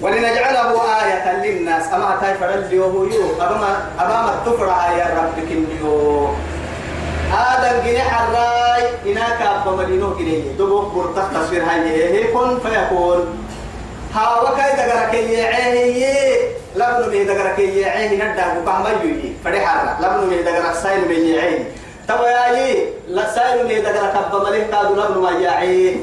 ولنجعله 0.00 0.70
آية 1.02 1.26
للناس. 1.42 1.84
أما 1.94 2.18
تاي 2.20 2.34
فرد 2.34 2.72
يو 2.72 3.08
أمام 3.40 3.64
أمام 4.00 4.26
التفرع 4.28 4.92
يا 4.92 5.06
ربك 5.18 5.50
اليو 5.50 6.28
هذا 7.32 7.66
الجناح 7.70 8.22
الراي. 8.22 8.82
هناك 9.06 9.42
أبا 9.42 9.70
مدينو 9.70 10.14
كنيه 10.14 10.52
دبو 10.58 10.80
برتق 10.80 11.28
تصوير 11.34 11.62
هاي. 11.62 12.14
هي 12.14 12.32
كن 12.32 12.58
فيكون. 12.58 13.46
ها 14.14 14.40
وكاي 14.40 14.72
دغرك 14.76 15.14
يعيه 15.14 16.38
لبنو 16.76 17.10
مي 17.10 17.24
دغرك 17.24 17.58
يعيه 17.58 18.16
ندا 18.16 18.44
بقام 18.64 18.84
يجي 19.04 19.32
فدي 19.44 19.60
حرا 19.60 19.96
لبنو 20.00 20.26
مي 20.30 20.42
دغرك 20.42 20.74
سايل 20.82 21.08
مي 21.08 21.14
يعيه 21.14 21.64
تو 22.08 22.24
ياي 22.24 22.88
لا 23.08 23.34
سايل 23.34 23.66
مي 23.66 23.80
دغرك 23.80 24.14
أبا 24.16 24.50
ملك 24.50 24.70
كادو 24.70 24.94
لبنو 24.94 25.20
ما 25.20 25.30
يعيه 25.30 25.96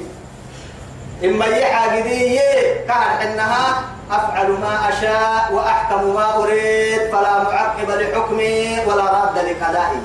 إما 1.23 1.45
يحاجدي 1.45 2.39
كان 2.87 3.27
إنها 3.27 3.83
أفعل 4.11 4.51
ما 4.51 4.89
أشاء 4.89 5.53
وأحكم 5.53 6.13
ما 6.13 6.35
أريد 6.35 7.01
فلا 7.11 7.43
معقب 7.43 7.89
لحكمي 7.89 8.79
ولا 8.87 9.03
راد 9.03 9.37
لقضائي 9.37 10.01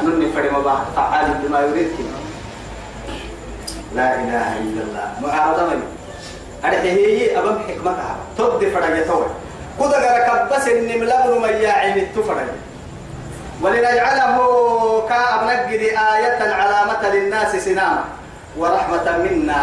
أنني 0.00 0.32
فريم 0.32 0.56
الله 0.56 0.84
فعال 0.96 1.26
بما 1.42 1.60
يريد. 1.60 1.90
لا 3.94 4.14
إله 4.14 4.58
إلا 4.58 4.82
الله. 4.82 5.08
معارضة 5.22 5.66
مني 5.66 5.82
أرحي 6.64 6.90
هي 6.90 7.38
أبم 7.38 7.58
حكمتها. 7.68 8.16
تبدي 8.38 8.70
فرجة 8.70 9.06
توي 9.06 9.26
كذا 9.78 9.98
قرك 9.98 10.52
بس 10.52 10.68
إني 10.68 10.96
ملابن 10.96 11.40
ميا 11.42 11.72
عين 11.72 11.98
التفرج. 11.98 12.48
ولنجعله 13.62 14.36
كأبنجد 15.08 15.82
آية 15.82 16.40
علامة 16.54 17.08
للناس 17.08 17.56
سناما. 17.56 18.04
ورحمة 18.58 19.06
منا. 19.24 19.62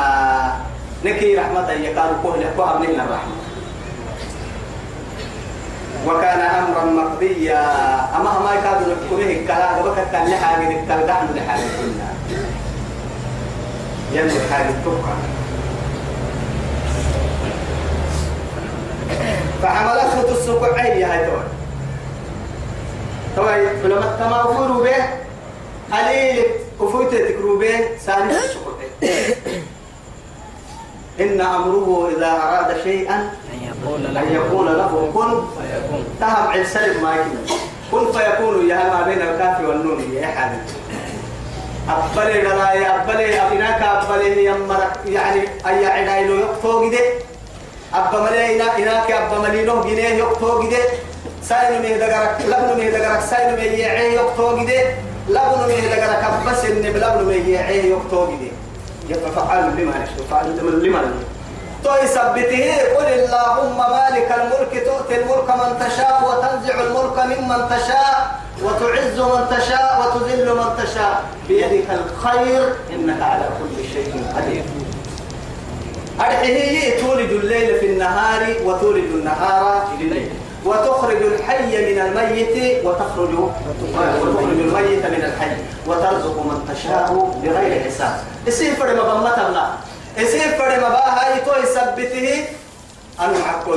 نكي 1.05 1.35
رحمة 1.35 1.71
يقال 1.71 2.11
كهل 2.23 2.41
كهل 2.57 2.79
من 2.79 2.99
الرحمة. 2.99 3.38
وكان 6.07 6.39
أمرا 6.39 6.85
مقضيا. 6.85 7.63
أما 8.15 8.39
ما 8.39 8.53
يكاد 8.53 8.79
نحكمه 8.88 9.31
الكلام 9.31 9.79
وبكت 9.79 10.07
كان 10.11 10.27
لحاجه 10.31 10.67
الكلام 10.79 11.27
لحاجه 11.35 11.67
كنا 11.77 12.09
يملك 14.11 14.41
حاجة 14.51 14.71
تبقى. 14.85 15.15
فحملته 19.61 20.31
السكوع 20.31 20.79
عين 20.79 20.97
يا 21.01 21.07
هاي 21.13 21.25
توي. 21.25 21.43
توي 23.35 23.79
فلما 23.83 24.17
تماوروا 24.19 24.83
به 24.83 25.03
قليل 25.91 26.45
كفوت 26.79 27.15
تكروا 27.15 27.59
به 27.59 27.79
السكوع 28.29 28.66
إن 31.20 31.41
أمره 31.41 32.10
إذا 32.18 32.28
أراد 32.28 32.84
شيئا 32.84 33.30
أن 34.18 34.32
يقول 34.32 34.66
له. 34.66 35.12
كن. 35.14 35.41
تهم 36.20 36.48
عن 36.48 36.66
سلم 36.66 37.04
ما 37.04 37.16
كن 37.91 38.12
فيكون 38.12 38.70
يا 38.70 38.89
ما 38.89 39.02
بين 39.06 39.22
الكاف 39.22 39.62
والنون 39.62 40.14
يا 40.14 40.28
حبيبي. 40.28 40.62
أقبل 41.89 42.28
لا 42.43 42.74
يا 42.74 42.89
أقبل 42.95 43.22
أبناك 43.22 43.82
أقبل 43.82 44.38
يمرك 44.38 45.00
يعني 45.06 45.41
أي 45.68 45.86
عدايلو 45.86 46.36
يقطو 46.36 46.89
جده 46.89 47.00
أبا 47.93 48.20
ملينا 48.22 48.78
إناك 48.78 49.12
أبا 49.12 49.39
ملينو 49.39 49.82
جنيه 49.84 50.10
يقطو 50.10 50.64
جده 50.64 50.78
ساينو 51.43 51.82
ميه 51.82 51.98
دقرك 51.98 52.38
لبنو 52.48 52.76
ميه 52.76 52.89
دقرك 52.89 53.22
ساينو 53.22 53.56
ميه 53.58 53.72
يعيه 53.86 54.14
يقطو 54.14 54.58
جده 54.58 54.82
لبنو 55.30 55.68
ميه 55.68 55.95
دقرك 55.95 56.24
أبس 56.24 56.66
إن 56.66 56.82
بلبنو 56.82 57.26
ميه 57.30 57.54
يعيه 57.54 57.84
يقطو 57.84 58.26
جده 58.26 58.52
يفعل 59.10 59.64
لما 59.78 60.05
فعل 60.32 60.58
لما 60.84 61.01
توي 61.84 62.08
سبته 62.08 62.74
قل 62.97 63.05
اللهم 63.05 63.78
مالك 63.78 64.30
الملك 64.32 64.84
تؤتي 64.86 65.22
الملك 65.22 65.49
من 65.49 65.80
تشاء 65.80 66.24
وتنزع 66.28 66.76
الملك 66.82 67.18
ممن 67.20 67.70
تشاء 67.70 68.39
وتعز 68.64 69.20
من 69.20 69.58
تشاء 69.58 69.91
وتذل 70.01 70.55
من 70.55 70.84
تشاء. 70.84 71.24
بيدك 71.47 71.88
الخير 71.89 72.74
إنك 72.93 73.22
على 73.22 73.49
كل 73.60 73.84
شيء 73.93 74.26
قدير. 74.36 74.64
أرحيه 76.20 77.01
تولد 77.01 77.32
الليل 77.32 77.80
في 77.80 77.86
النهار 77.86 78.55
وتولد 78.64 79.12
النهار 79.14 79.88
في 79.88 80.03
الليل. 80.03 80.30
وتخرج 80.68 81.22
الحي 81.32 81.93
من 81.93 81.99
الميت 82.01 82.86
وتخرج 82.86 83.34
وتخرج 83.39 84.59
الميت 84.59 85.05
من 85.05 85.24
الحي 85.30 85.55
وترزق 85.88 86.38
من 86.49 86.57
تشاء 86.76 87.07
بغير 87.43 87.84
حساب. 87.84 88.13
اسم 88.47 88.76
فرد 88.76 88.95
مبمتنا 88.95 89.65
اسم 90.18 90.39
فرد 90.59 90.78
مباها 90.78 91.38
يتوي 91.38 91.65
سبته 91.65 92.45
أنا 93.20 93.38
حكو 93.47 93.72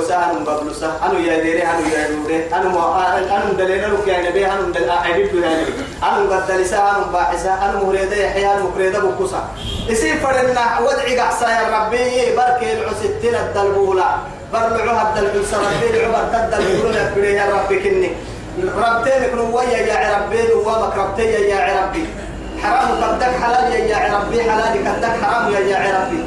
بقول 0.46 0.74
سا 0.74 0.92
أنا 1.02 1.18
يا 1.18 1.40
ديري 1.42 1.62
أنا 1.62 1.88
يا 1.94 2.08
دوري 2.10 2.44
أنا 2.54 2.68
ما 2.68 3.18
أنا 3.18 3.52
دلنا 3.58 3.86
لك 3.86 4.08
يا 4.08 4.30
نبي 4.30 4.46
أنا 4.46 4.60
دل 4.74 4.88
أعيد 4.90 5.34
له 5.34 5.46
يا 5.46 5.62
نبي. 5.62 5.72
أنا 6.02 6.24
بدل 6.24 6.66
سا 6.66 6.76
أنا 6.76 7.04
باحسا 7.12 7.52
أنا 7.52 7.84
مريدة 7.84 8.16
يحيى 8.16 8.46
أنا 8.52 8.62
مريدة 8.76 8.98
بكوسا 8.98 9.48
يصير 9.88 10.16
فرنا 10.16 10.80
ودعي 10.80 11.20
قحصا 11.20 11.48
يا 11.50 11.62
ربي 11.78 12.36
بركي 12.36 12.72
العسدين 12.72 13.34
الدلبولا 13.34 14.08
برلعوها 14.52 15.02
الدلبولا 15.08 15.58
ربي 15.58 15.86
العبر 16.06 16.24
تدلبولا 16.32 17.28
يا 17.28 17.44
ربي 17.54 17.76
كني. 17.80 18.10
ربتين 18.76 19.38
ويا 19.38 19.78
يا 19.78 20.18
ربي 20.18 20.52
وامك 20.52 20.96
ربتي 20.96 21.22
يا 21.24 21.82
ربي 21.82 22.04
حرام 22.62 22.88
قدك 23.04 23.32
حلال 23.42 23.72
يا 23.72 24.18
ربي 24.18 24.42
حلال 24.42 24.88
قدك 24.88 25.24
حرام 25.24 25.52
يا 25.52 25.78
ربي 26.00 26.24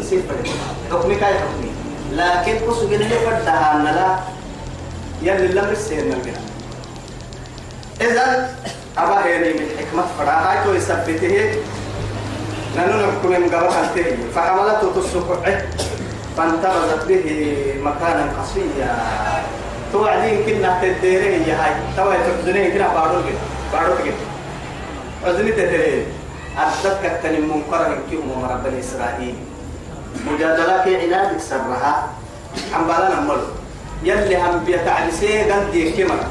يصير 0.00 0.20
فرنا 0.28 0.54
حكمي 0.90 1.14
كاي 1.14 1.34
حكمي. 1.34 1.70
لكن 2.12 2.56
أسوق 2.70 2.90
اللي 2.92 3.08
فردها 3.08 3.72
أن 3.74 3.84
لا. 3.84 4.16
يلي 5.22 5.48
لم 5.48 5.72
يسير 5.72 6.04
نلقى 6.04 6.30
إذن 8.00 8.48
أبا 8.98 9.24
هيري 9.24 9.52
من 9.52 9.66
حكمة 9.78 10.02
فراها 10.18 10.64
تو 10.64 10.72
يثبته 10.74 11.54
نحن 12.76 12.88
نحكم 12.90 13.28
من 13.30 13.50
قبل 13.54 13.70
فحملته 14.34 14.92
تسرق 15.00 15.44
فانتبذت 16.36 17.04
به 17.08 17.26
مكانا 17.82 18.32
قصيا. 18.38 18.96
توعدين 19.92 20.42
كنا 20.46 20.78
تديره 20.82 21.22
هي 21.22 21.52
هاي. 21.52 21.72
توا 21.96 22.14
تحزنين 22.14 22.72
كنا 22.72 22.88
بارو 22.88 23.22
كده 23.26 23.38
بارو 23.72 23.94
كده 24.04 24.22
حزني 25.24 25.52
تديره 25.52 26.06
أردتك 26.58 27.04
التنم 27.04 27.56
منكرا 27.56 27.98
كيهم 28.10 28.44
رب 28.50 28.64
بني 28.64 28.80
إسرائيل. 28.80 29.34
مجادلة 30.26 30.82
في 30.82 30.96
علاج 30.96 31.38
سرها. 31.38 32.08
عم 32.74 32.86
بالنا 32.86 33.20
ملو 33.20 33.42
يلي 34.02 34.36
هم 34.36 34.64
بيتعلسيه 34.64 35.52
قندي 35.52 35.92
كمرة 35.92 36.26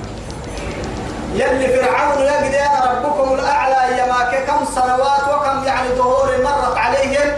يلي 1.36 1.68
فرعون 1.68 2.18
أنا 2.28 2.92
ربكم 2.92 3.34
الأعلى 3.34 4.02
يما 4.02 4.22
كم 4.48 4.66
سنوات 4.76 5.24
وكم 5.34 5.64
يعني 5.66 5.90
ظهور 5.98 6.30
مرت 6.44 6.78
عليهم. 6.78 7.32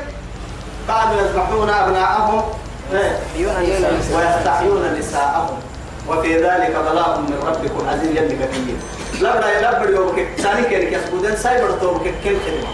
قالوا 0.90 1.22
يذبحون 1.22 1.70
أبناءهم 1.70 2.44
ويستحيون 4.16 4.84
نساءهم. 5.00 5.58
وفي 6.10 6.36
ذلك 6.36 6.76
بلاء 6.92 7.20
من 7.20 7.40
ربكم 7.48 7.90
عزيز 7.90 8.12
يلي 8.12 8.36
كثير 8.36 8.76
لبدا 9.22 9.60
يلبر 9.60 9.90
يومك 9.90 10.28
ثاني 10.38 10.64
كان 10.64 10.94
يسبودن 10.94 11.36
سايبر 11.36 11.72
تومك 11.72 12.14
كل 12.24 12.38
خدمة. 12.46 12.72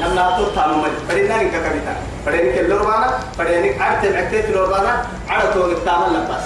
نمنا 0.00 0.36
تو 0.38 0.44
تامم 0.54 0.84
بدينا 1.08 1.36
نك 1.42 1.50
كبيتا 1.50 1.94
بدينا 2.26 2.56
كلوربانا 2.56 3.18
بدينا 3.38 3.84
عرت 3.84 4.04
عكتت 4.04 4.50
لوربانا 4.50 5.06
على 5.28 5.52
تو 5.54 5.72
تامل 5.72 6.12
لباس. 6.14 6.44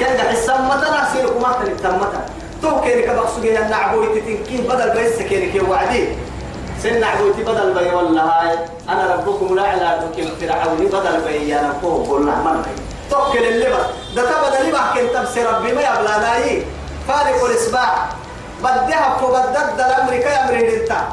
كان 0.00 0.18
حسام 0.18 0.68
متى 0.68 0.86
نسير 1.02 1.28
كما 1.28 1.52
تنتمتا 1.52 2.22
تو 2.62 2.80
كينك 2.80 3.08
بقصو 3.08 3.40
جي 3.40 3.52
نعبوي 3.52 4.06
تتنكي 4.06 4.56
بدل 4.68 4.90
بيس 4.90 5.22
كينك 5.22 5.68
وعدي؟ 5.68 6.08
سن 6.82 7.00
نعبوي 7.00 7.32
بدل 7.32 7.74
بي 7.74 7.94
والله. 7.94 8.22
هاي 8.22 8.58
أنا 8.88 9.14
ربكم 9.14 9.54
لا 9.56 9.62
على 9.62 10.00
بكم 10.02 10.28
فرعون 10.40 10.76
بدل 10.76 11.20
بي 11.26 11.58
أنا 11.58 11.72
فوق 11.82 12.08
قلنا 12.08 12.34
من 12.34 12.62
توكل 13.10 13.44
اللبس 13.44 13.86
ده 14.16 14.22
تبدا 14.22 14.62
لي 14.62 14.72
بحكي 14.72 15.06
تفسير 15.08 15.54
ربي 15.54 15.72
ما 15.72 15.80
يبلاناي 15.82 16.62
فارق 17.08 17.44
الإسباع. 17.44 18.06
بدها 18.62 19.16
فبدد 19.20 19.80
الامريكا 19.80 20.28
يا 20.28 20.44
أمريكا 20.44 21.08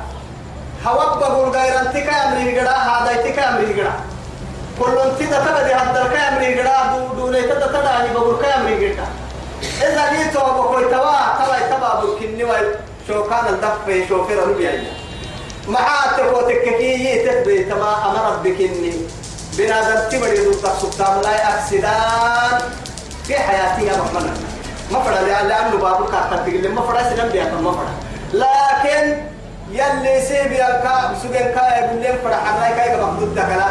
هواب 0.86 1.20
بقول 1.20 1.50
غير 1.50 1.80
أنت 1.80 1.98
كامري 1.98 2.60
غدا 2.60 2.72
هذا 2.72 3.12
أنت 3.12 3.36
كامري 3.36 3.72
غدا 3.74 3.92
كل 4.80 4.98
أنت 4.98 5.20
تتبدي 5.20 5.74
هذا 5.74 6.12
كامري 6.14 6.62
غدا 6.62 6.98
دو 6.98 7.14
دو 7.16 7.30
نه 7.32 7.42
تتدا 7.42 8.02
ني 8.04 8.14
بقول 8.14 8.36
كامري 8.42 8.92
غدا 8.92 9.08
إذا 9.82 10.12
ني 10.12 10.32
تو 10.34 10.40
بقول 10.40 10.92
توا 10.92 11.46
توا 11.46 11.60
تبا 11.72 12.02
بكني 12.04 12.44
واي 12.44 12.76
شو 13.08 13.24
كان 13.24 13.46
الدف 13.54 14.10
شو 14.10 14.24
في 14.26 14.36
ربي 14.36 14.68
اي 15.68 15.74
ما 15.74 16.18
تقوتك 16.18 16.64
كي 16.78 17.28
تتبي 17.28 17.64
تما 17.64 17.92
أمر 18.06 18.40
بكني 18.44 18.94
بنادم 19.58 20.10
تبدي 20.10 20.44
دو 20.44 20.52
تسبتام 20.52 21.22
لا 21.22 21.54
أكسدان. 21.54 22.62
في 23.28 23.36
حياتي 23.36 23.86
يا 23.86 23.98
محمد. 23.98 24.38
ما 24.92 25.00
فرد 25.00 25.28
لأنه 25.28 25.78
بابك 25.82 26.12
تقول 26.12 26.72
ما 26.72 26.82
فرد 26.82 27.04
سنم 27.16 27.30
بيا 27.30 27.44
ما 27.64 27.72
فرد. 27.72 27.88
لكن 28.34 29.18
يلي 29.72 30.22
سيب 30.22 30.52
يا 30.52 30.70
كا 30.84 31.16
سجن 31.24 31.52
كا 31.56 31.78
يقولين 31.78 32.16
فرح 32.24 32.54
الله 32.54 32.70
كا 32.78 32.94
يبقى 32.94 33.08
مخدود 33.08 33.36
دكلا 33.36 33.68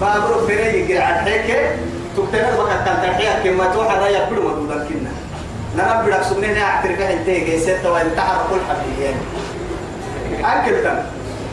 بابرو 0.00 0.46
فري 0.46 0.80
يجري 0.80 0.98
عن 0.98 1.24
هيك 1.26 1.70
تكتنا 2.16 2.56
بقى 2.56 2.84
كان 2.84 2.96
تحيا 3.02 3.40
كما 3.44 3.74
توح 3.74 3.92
الرأي 3.92 4.26
كل 4.26 4.34
مدودا 4.34 4.88
كنا. 4.88 5.12
نحن 5.76 6.06
بدك 6.06 6.22
سجننا 6.22 6.62
أعترف 6.62 7.00
أنت 7.00 7.26
جيسات 7.26 7.86
وأنت 7.86 8.18
عارف 8.18 8.50
كل 8.50 8.60
حبيبين 8.68 9.16
أكل 10.44 10.82
تم 10.84 10.98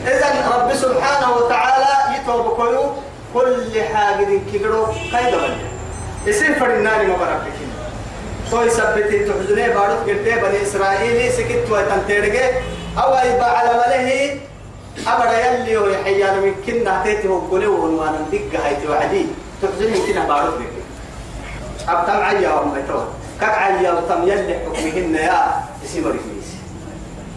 إذا 0.06 0.28
رب 0.56 0.74
سبحانه 0.74 1.36
وتعالى 1.36 2.16
يتوب 2.16 2.56
كله 2.56 2.96
كل 3.34 3.82
حاجة 3.94 4.40
كبروا 4.52 4.86
كيدا 5.12 5.36
بني. 5.36 5.70
اسم 6.28 6.54
فرناني 6.54 7.06
مبارك 7.12 7.40
تو 8.50 8.62
يثبت 8.62 9.10
تحزنه 9.28 9.66
بارك 9.74 9.98
قلت 10.06 10.26
بني 10.42 10.62
إسرائيل 10.62 11.32
سكت 11.32 11.70
وتنترجع 11.70 12.46
أو 12.98 13.10
يبقى 13.28 13.58
على 13.58 13.70
مله 13.80 14.40
أبدا 15.06 15.38
يلي 15.46 15.76
ويحيانا 15.76 16.40
من 16.40 16.54
كنا 16.66 17.02
تيتي 17.04 17.28
وقولي 17.28 17.66
ونوانا 17.66 18.26
دقة 18.32 18.66
هاي 18.66 18.76
توعدي 18.86 19.26
تحزني 19.62 19.98
كنا 20.06 20.24
بارك 20.24 20.54
بك. 20.58 20.74
أبتم 21.88 22.20
عيا 22.24 22.50
وما 22.54 22.78
يتوى 22.78 23.04
كك 23.40 23.48
عيا 23.48 23.92
وتم 23.92 24.22
يلي 24.28 24.58
حكمهن 24.58 25.14
يا. 25.14 25.62
اسم 25.84 26.08
رفيس 26.08 26.48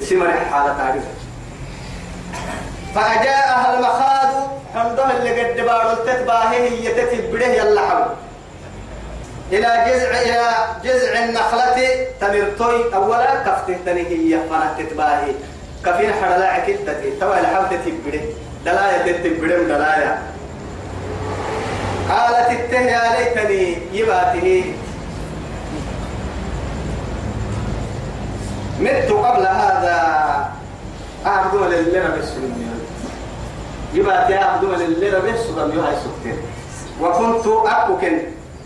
اسم 0.02 0.24
حالة 0.52 0.78
تعريف 0.78 1.04
فأجاءها 2.96 3.78
المخاض 3.78 4.30
حمده 4.76 5.18
اللي 5.18 5.42
قد 5.42 5.62
بارو 5.62 5.96
تتباهي 6.06 6.70
هي 6.70 6.94
تتبره 6.94 7.46
يلا 7.46 7.82
حول 7.82 8.06
إلى 9.52 9.68
جذع 9.88 10.22
إلى 10.22 10.42
جذع 10.84 11.24
النخلة 11.24 12.08
تمرتوي 12.22 12.96
أولا 12.96 13.36
كفتتني 13.46 14.02
هي 14.02 14.40
فنا 14.50 14.76
تتباهي 14.78 15.32
كفين 15.86 16.14
حرلا 16.14 16.48
عكتتي 16.48 17.12
توا 17.20 17.40
الحال 17.40 17.70
تتبره 17.70 18.22
دلايا 18.66 19.12
تتبره 19.12 19.64
دلايا. 19.64 20.22
قالت 22.10 22.50
التهي 22.52 22.88
يا 22.88 23.02
ليتني 23.20 23.78
يباته. 23.94 24.74
مت 28.80 29.12
قبل 29.12 29.48
هذا. 29.48 29.98
أعبد 31.26 31.56
للرب 31.56 32.18
السلمي 32.18 32.66
يباتي 33.94 34.38
أعبد 34.38 34.64
للرب 34.64 35.26
السلمي 35.26 35.82
هاي 35.82 35.96
سكتين 35.96 36.38
وكنت 37.02 37.48
أكوكن 37.48 38.20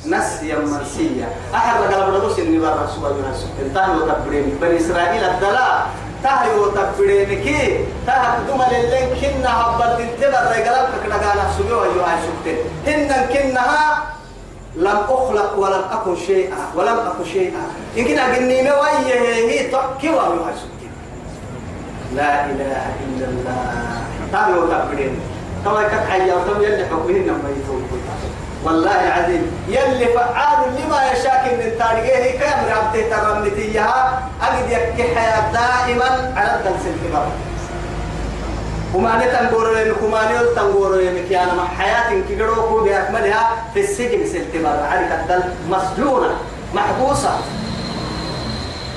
نسيا 0.06 0.56
منسيا 0.60 1.30
أحد 1.56 1.94
قال 1.94 2.12
بدوس 2.12 2.40
إني 2.40 2.60
برا 2.60 2.88
سبحانه 2.96 3.16
وتعالى 3.18 3.72
تهيو 3.74 4.00
تبرين 4.08 4.58
بني 4.62 4.78
إسرائيل 4.78 5.24
الدلاء 5.24 5.88
تهيو 6.24 6.70
تبرين 6.70 7.44
كي. 7.44 7.86
تهدم 8.08 8.62
للين 8.72 9.10
كنا 9.22 9.62
هبل 9.62 9.98
تنتبه 9.98 10.52
رجالك 10.52 10.90
كنا 11.04 11.18
سبيو 11.58 11.84
أيها 11.84 12.14
هاي 12.14 12.18
سكتين 12.28 12.58
هن 12.88 13.26
كنها 13.34 14.04
لم 14.76 14.98
أخلق 15.10 15.58
ولم 15.58 15.82
أكن 15.92 16.16
شيئا. 16.16 16.58
ولم 16.76 17.00
أكن 17.00 17.26
شيئا. 17.34 17.62
يمكن 17.96 18.20
أجني 18.20 18.64
ما 18.64 18.82
ويه 18.82 19.14
هي 19.50 19.70
سكتين 20.56 20.77
لا 22.16 22.46
إله 22.46 22.84
إلا 23.06 23.26
الله. 23.26 24.02
تهيو 24.32 24.68
تبرين 24.68 25.20
طبعا 25.66 25.84
كحيا 25.84 26.34
وتم 26.34 26.62
يلي 26.62 26.86
حكمهن 26.86 27.28
ما 27.44 27.50
يتوقف 27.50 28.02
والله 28.64 29.08
العظيم 29.08 29.52
يلي 29.68 30.06
فعال 30.06 30.60
لما 30.76 31.12
يشاك 31.12 31.54
من 31.54 31.62
التاريخ 31.62 32.42
كم 32.42 32.60
رابطة 32.70 33.10
ترمتيها 33.10 34.22
أجد 34.42 34.72
يكي 34.72 35.16
حياة 35.16 35.52
دائما 35.52 36.34
على 36.36 36.56
الدنس 36.56 36.84
الكبار. 36.88 37.28
وما 38.96 39.26
نتنقور 39.26 39.72
لك 39.74 39.96
وما 40.04 40.22
نتنقور 40.32 40.96
لك 40.96 41.32
يعني 41.32 41.52
ما 41.52 41.66
حياة 41.78 42.22
كبيرة 42.30 42.82
بأكملها 42.84 43.50
في 43.74 43.80
السجن 43.80 44.26
سلتبار 44.26 44.80
عليك 44.92 45.12
الدل 45.12 45.44
مسجونة 45.70 46.30
محبوسة. 46.74 47.32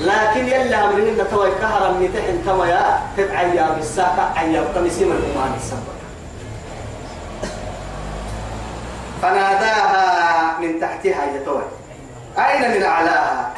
لكن 0.01 0.47
يلي 0.47 0.75
أمرهن 0.75 1.27
توي 1.31 1.51
كهرا 1.51 1.91
متحن 1.91 2.41
تويا 2.45 2.99
تبعيا 3.17 3.69
بالساقة 3.69 4.33
عيا 4.35 4.61
وكمسيم 4.61 5.11
الأمان 5.11 5.53
السبب 5.57 6.01
فناداها 9.21 10.57
من 10.59 10.79
تحتها 10.79 11.25
يا 11.25 11.41
توي. 11.45 11.61
أين 12.37 12.71
من 12.71 12.83
أعلاها؟ 12.83 13.53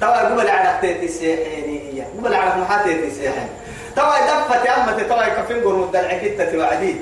توي 0.00 0.10
قبل 0.10 0.50
على 0.50 0.78
تيتي 0.80 1.34
هي. 1.34 2.04
قبل 2.18 2.34
على 2.34 2.60
محاتيتي 2.60 3.10
سيحين 3.10 3.48
توي 3.96 4.18
دفت 4.28 4.66
يا 4.66 4.84
أمتي 4.84 5.04
توي 5.04 5.26
كفين 5.26 5.64
قرمو 5.64 5.84
الدلع 5.84 6.18
كتة 6.18 6.58
وعدي. 6.58 6.96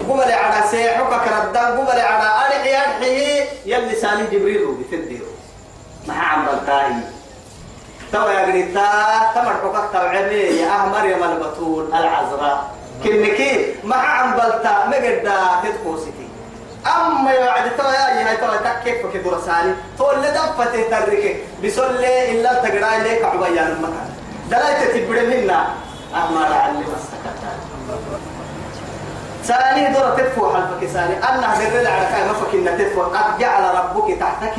قبل 0.00 0.32
على 0.32 0.68
سيحك 0.70 1.10
كردان 1.10 1.78
قبل 1.78 2.00
على 2.00 2.28
أرحي 2.46 2.76
أرحي 2.76 3.46
يلي 3.66 3.94
سالي 3.94 4.24
جبريل 4.32 4.66
بتديرو 4.74 5.26
ما 6.06 6.14
عم 6.14 6.46
بلتاي 6.46 6.92
توي 8.12 8.34
يا 8.34 8.46
قريتا 8.46 8.88
تمر 9.34 9.52
حقك 9.62 9.92
توعمي 9.92 10.34
يا 10.34 10.66
أه 10.66 10.86
مريم 10.86 11.22
البتول 11.24 11.84
العذراء. 11.94 12.70
كنكي 13.04 13.74
مع 13.84 13.96
عمبلتا 13.96 14.86
مقدا 14.86 15.38
تدقوسكي 15.62 16.28
أما 16.86 17.30
يوعد 17.32 17.76
توا 17.78 17.90
يا 17.92 18.28
هاي 18.28 18.36
توا 18.36 18.56
تكيف 18.56 19.06
في 19.06 19.18
درساني 19.18 19.72
تقول 19.98 20.20
لي 20.22 20.30
دفته 20.30 20.82
تركه 20.90 21.34
بيسول 21.62 21.92
لي 22.00 22.30
إلا 22.32 22.52
تقرأ 22.54 22.98
لك 22.98 23.24
عبيان 23.24 23.66
المكان. 23.66 24.08
دلائت 24.50 24.90
تبدأ 24.96 25.22
منا. 25.22 25.66
أما 26.14 26.40
لعلي 26.40 26.78
مسكت 26.78 27.38
ثاني 29.44 29.92
دورة 29.94 30.14
تدفو 30.16 30.50
حلفك 30.54 30.86
ثاني 30.86 31.14
أنها 31.16 31.68
درل 31.68 31.86
على 31.86 32.06
كاي 32.12 32.28
مفك 32.30 32.54
إن 32.54 32.78
تدفو 32.78 33.02
قد 33.02 33.38
جعل 33.38 33.74
ربك 33.74 34.18
تحتك 34.20 34.56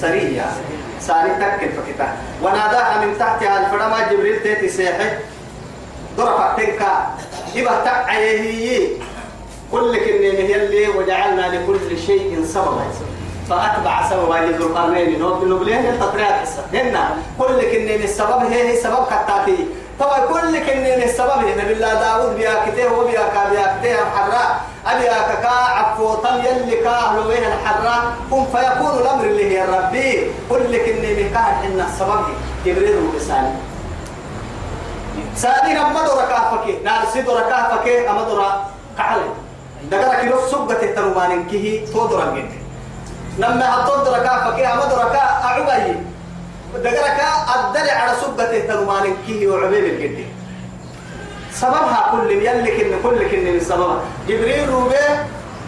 سريا 0.00 0.46
ثاني 1.00 1.30
تكل 1.34 1.68
فكتا. 1.68 2.16
وناداها 2.42 3.04
من 3.04 3.18
تحتها 3.18 3.66
الفرما 3.66 4.12
جبريل 4.12 4.42
تيتي 4.42 4.68
سيحي. 4.68 5.10
دورة 6.16 6.54
فتنكا 6.56 7.14
إبا 7.56 7.84
تقعيه 7.84 8.88
كل 9.72 9.96
كنين 9.96 10.36
هي 10.36 10.56
اللي 10.56 10.88
وجعلنا 10.88 11.46
لكل 11.56 11.98
شيء 12.06 12.44
سببا. 12.44 12.84
فأتبع 13.50 14.10
سببا 14.10 14.34
لذو 14.34 14.66
القرنين 14.66 15.22
نبلين 15.22 15.86
التطريات 15.86 16.32
حسا 16.32 16.64
هنا. 16.72 17.16
كل 17.38 17.62
كنين 17.62 18.02
السبب. 18.02 18.42
هي 18.50 18.68
هي 18.68 18.76
سبب 18.76 19.06
كتاتي. 19.06 19.66
طبعا 20.00 20.18
كل 20.26 20.58
كنين 20.58 21.02
السبب 21.02 21.30
هنا 21.30 21.64
بالله 21.64 21.94
داود 21.94 22.36
بياكته 22.36 22.92
وبياكا 22.98 23.50
بياكته 23.50 24.02
الحراء. 24.02 24.60
أبياك 24.86 25.42
كا 25.42 25.48
عفو 25.48 26.14
طم 26.14 26.36
يلي 26.44 26.76
كا 26.84 26.90
أهلو 26.90 27.28
بيه 27.28 27.46
الحراء. 27.54 28.02
كن 28.30 28.44
فيكون 28.44 28.98
الأمر 28.98 29.24
اللي 29.24 29.58
هي 29.58 29.64
ربي 29.64 30.30
كل 30.50 30.76
كنين 30.76 31.30
كا 31.34 31.40
إن 31.66 31.80
السبب 31.80 32.20
كبرير 32.64 32.96
وبساني 33.02 33.50
سادي 35.36 35.72
نما 35.74 36.06
دورا 36.06 36.24
كافكي 36.26 36.78
نار 36.84 37.00
سي 37.12 37.22
دورا 37.22 37.40
كافكي 37.40 38.10
أما 38.10 38.22
دورا 38.22 38.64
كحلي 38.98 39.30
دقرا 39.90 40.14
كيلو 40.20 40.38
سبة 40.52 40.74
ترومان 40.96 41.44
كيه 41.46 41.86
تودرا 41.92 42.24
جد 42.36 42.50
نما 43.38 43.64
هتون 43.84 44.04
دورا 44.04 44.18
كافكي 44.18 44.66
أما 44.66 44.84
دورا 44.84 45.04
كا 45.04 45.22
أدلع 45.56 45.85
سبة 48.46 48.58
ترومان 48.68 49.16
كيه 49.26 49.48
وعبيب 49.48 49.84
الجد. 49.84 50.24
سببها 51.52 52.10
كل 52.12 52.30
يلي 52.30 52.70
كن 52.70 52.90
كل 53.02 53.18
كن 53.30 53.44
من 53.44 53.60
سببها. 53.60 54.00
جبريل 54.28 54.68
روبه 54.68 55.06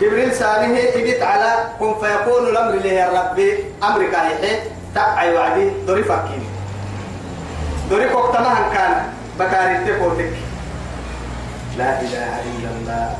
جبريل 0.00 0.34
ساليه 0.34 0.94
إبت 0.94 1.22
على 1.22 1.52
كن 1.78 1.94
فيكون 1.94 2.46
الأمر 2.46 2.74
له 2.74 3.20
ربي 3.20 3.64
أمرك 3.82 4.14
هي 4.14 4.60
تقعي 4.94 5.34
وعدي 5.34 5.70
دوري 5.86 6.02
فكيني 6.04 6.48
دوري 7.90 8.08
كوكتما 8.08 8.54
كان 8.74 8.92
بكاري 9.38 9.76
تكوتك. 9.86 10.32
لا 11.78 12.00
إله 12.00 12.32
إلا 12.46 12.70
الله. 12.78 13.16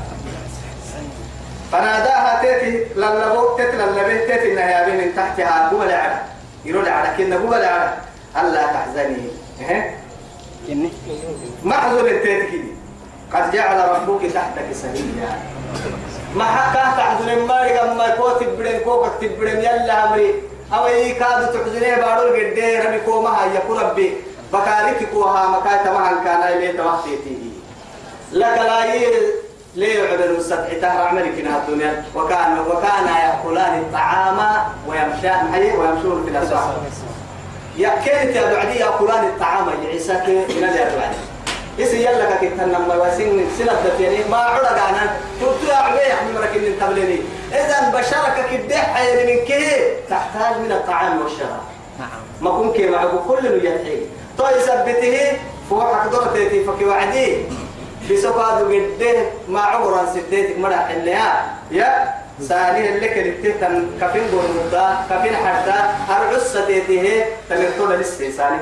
فناداها 1.73 2.43
تيتي 2.43 2.85
للبو 2.97 3.57
تيتي 3.57 3.77
للبي 3.77 4.19
تيتي 4.19 4.53
إنها 4.53 4.87
بين 4.87 4.97
من 4.97 5.17
تحتها 5.17 5.71
هو 5.73 5.83
لعبة 5.83 6.19
يقول 6.65 6.89
على 6.89 7.09
كنا 7.17 7.37
هو 7.37 7.55
لعبة 7.55 7.93
ألا 8.41 8.67
تحزني. 8.67 9.48
إيه؟ 9.61 9.97
كني 10.67 10.91
محزن 11.65 12.05
تيتي 12.23 12.65
قد 13.33 13.51
جعل 13.53 13.79
ربك 13.91 14.33
تحتك 14.33 14.73
سريا 14.73 15.43
ما 16.35 16.45
حكا 16.45 16.97
تحزن 16.97 17.47
ما 17.47 17.63
رقم 17.63 17.97
ما 17.97 18.09
كو 18.09 18.29
تبرن 18.29 18.79
كو 18.85 19.07
تبرن 19.21 19.59
يلا 19.59 20.09
أمري. 20.09 20.35
أو 20.73 20.87
أي 20.87 21.13
كاد 21.13 21.53
تحزنه 21.53 21.97
بارو 21.97 22.35
الجدير 22.35 22.87
ربي 22.87 23.01
كو 23.07 23.23
ما 23.23 23.31
هي 23.45 23.59
ربي. 23.69 24.17
بكارك 24.53 25.09
كوها 25.13 25.49
مكاي 25.49 25.79
تمام 25.85 26.25
كان 26.25 26.43
إليه 26.43 26.77
توحيته 26.77 27.41
لك 28.33 28.59
لا 28.59 28.95
يل 28.95 29.13
يعبر 29.77 30.25
السبع 30.25 30.69
تهر 30.81 31.09
عملك 31.09 31.35
الدنيا. 31.57 32.05
وكان 32.15 32.59
وكان 32.59 33.07
يأكلان 33.07 33.79
الطعام 33.79 34.39
ويمشان 34.89 35.55
ويمشون 35.79 36.25
في 36.25 36.31
الأسواق. 36.31 36.83
يا 37.79 37.91
كنت 38.05 38.37
يا 38.37 38.53
بعدي 38.55 38.79
يأكلان 38.79 39.25
الطعام 39.25 39.67
عيسى 39.89 40.13
من 40.13 40.65
الأدوان 40.65 41.13
إسي 41.81 42.05
يلا 42.05 42.37
كنت 42.37 42.61
لما 42.61 42.95
واسين 42.97 43.47
سنة 43.59 43.73
دفيني 43.87 44.25
ما 44.31 44.37
عرق 44.37 44.89
أنا. 44.89 45.17
قلت 45.43 45.69
يا 45.69 45.75
عبي 45.75 45.99
يحمي 45.99 46.33
مركين 46.33 46.65
التبليني 46.65 47.19
إذا 47.53 47.93
بشرك 47.95 48.37
كدح 48.51 49.01
من 49.27 49.45
كيه 49.47 49.95
تحتاج 50.11 50.61
من 50.61 50.73
الطعام 50.73 51.23
والشراب. 51.23 51.65
نعم. 51.99 52.09
ما 52.41 52.51
كن 52.51 52.73
كي 52.73 52.91
معه 52.91 53.25
كل 53.29 53.45
يدحي 53.47 53.99
تو 54.39 54.45
يثبته 54.47 55.39
فوق 55.71 56.07
دورتي 56.07 56.65
فكي 56.65 56.85
وعدي. 56.85 57.37
بسقاد 58.11 58.65
قده 58.65 59.15
ما 59.49 59.61
عمرا 59.61 60.07
سديتك 60.15 60.59
مرا 60.59 60.77
حلها 60.77 61.47
يا 61.71 62.15
سالي 62.41 62.89
اللي 62.89 63.09
كنت 63.09 63.47
كفين 64.01 64.23
برمدا 64.33 64.97
كفين 65.11 65.37
حدا 65.37 65.75
هرعس 66.09 66.53
تيته 66.67 67.25
تمرتونا 67.51 67.95
لسه 67.95 68.31
سالي 68.31 68.61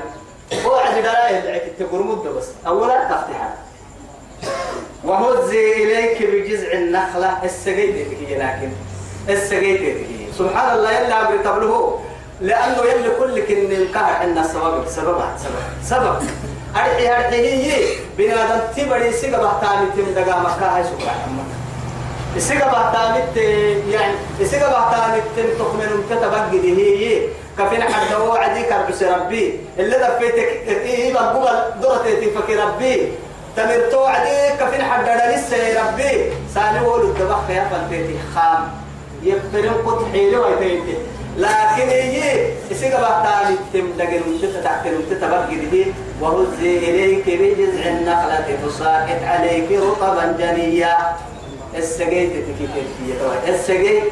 هو 0.67 0.75
عدي 0.75 1.01
دلائل 1.01 1.43
دعك 1.43 1.73
تقرمد 1.79 2.19
بس 2.19 2.45
اولا 2.67 3.05
تفتحها 3.05 3.55
وهزي 5.05 5.73
إليك 5.73 6.23
بجذع 6.23 6.73
النخلة 6.73 7.45
السقيت 7.45 8.07
لكن 8.31 8.71
السقيت 9.29 9.97
سبحان 10.39 10.77
الله 10.77 10.93
يلا 10.93 11.29
أمر 11.29 11.37
تبله 11.37 12.01
لأنه 12.41 12.83
يلي 12.83 13.11
كل 13.19 13.41
كن 13.41 13.73
القهر 13.73 14.25
ان 14.25 14.39
السبب 14.39 14.85
سبب 14.89 15.21
سبب 15.39 15.55
سبب. 15.85 16.17
أرحي 16.77 17.09
أرحي 17.09 17.37
هي 17.37 17.97
بنادم 18.19 18.61
تبري 18.77 19.13
سيجا 19.13 19.39
بحتامي 19.39 19.87
تم 19.97 20.19
هاي 20.65 20.85
سبحان 20.85 21.21
الله. 21.31 21.56
سيجا 22.39 22.67
بحتامي 22.67 23.21
يعني 23.91 24.15
سيجا 24.45 24.69
بحتامي 24.69 25.21
تم 25.37 25.59
تخمن 25.59 26.05
تتبقى 26.11 26.51
دي 26.51 26.77
هي 26.79 27.21
كفين 27.59 27.83
حد 27.83 28.13
هو 28.13 28.33
عدي 28.33 28.63
كربس 28.63 29.03
ربي. 29.03 29.61
اللي 29.79 29.97
دفيتك 29.99 30.69
إيه 30.69 31.15
بقول 31.15 31.49
دورتي 31.83 32.31
فكر 32.31 32.65
ربي. 32.65 33.13
تمرتو 33.57 34.05
عدي 34.05 34.57
كفين 34.61 34.83
حد 34.83 35.09
لسه 35.35 35.57
ربي. 35.83 36.33
سالي 36.55 36.81
ولد 36.87 37.15
دبخ 37.19 37.51
يا 37.51 37.69
فلتيتي 37.71 38.17
خام. 38.35 38.69
يقترن 39.23 39.75
قط 39.87 40.05
حيلي 40.13 40.37
ويتيتي. 40.37 40.97
لكن 41.37 41.89
هي 41.89 42.49
إسيقى 42.73 43.03
بحتاني 43.03 43.57
تم 43.73 43.93
لقن 43.99 44.21
مشتة 44.35 44.63
تحت 44.63 44.87
المتة 44.87 45.29
بقى 45.29 45.47
وهزي 46.21 46.79
إليك 46.79 47.25
بجذع 47.27 47.89
النخلة 47.91 48.57
تساقط 48.67 49.23
عليك 49.25 49.73
رطبا 49.73 50.37
جنيا. 50.39 50.97
السقيت 51.77 52.33
تكيكي 52.33 52.85
السقيت 53.49 54.05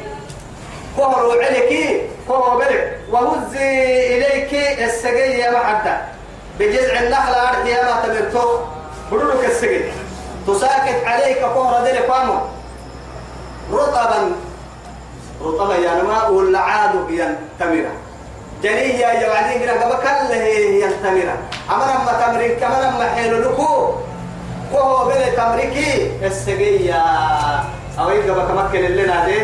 كهرو 0.97 1.31
عليك 1.31 2.01
كهرو 2.27 2.57
بلك 2.57 2.99
وهزي 3.11 4.17
إليك 4.17 4.53
السقي 4.79 5.39
يا 5.39 5.51
محدة 5.51 6.01
بجذع 6.59 6.99
النخلة 6.99 7.49
أرض 7.49 7.67
يا 7.67 7.83
ما 7.83 8.01
تمرتو 8.05 8.59
بدلك 9.11 9.45
السقي 9.49 9.81
تساقط 10.47 11.03
عليك 11.05 11.37
كهرو 11.37 11.85
ذلك 11.85 12.05
فامو 12.05 12.39
رطبا. 13.73 14.31
رطبا 15.41 15.75
يا 15.75 15.93
نما 16.03 16.27
والعاد 16.27 17.07
بين 17.07 17.35
تمرة 17.59 17.91
جنية 18.63 19.05
يا 19.05 19.29
بعدين 19.29 19.69
قبل 19.69 19.95
كله 20.03 20.43
هي 20.43 20.89
تمرة 21.03 21.37
أما 21.71 22.25
تمرين 22.25 22.59
كمان 22.59 22.93
لما 22.93 23.09
حلو 23.15 23.37
لكو. 23.37 23.93
وهو 24.73 25.07
بين 25.07 25.35
تمريكي 25.37 26.11
السقية 26.25 27.01
أو 27.99 28.09
يبقى 28.09 28.47
كمكن 28.47 28.85
اللي 28.85 29.03
نادي 29.07 29.39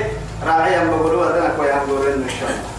راعي 0.47 0.81
أم 0.81 0.89
بقولوا 0.89 1.25
هذا 1.25 1.53
كوي 1.57 1.73
أم 1.73 1.79
إن 2.23 2.29
شاء 2.39 2.49
الله 2.49 2.70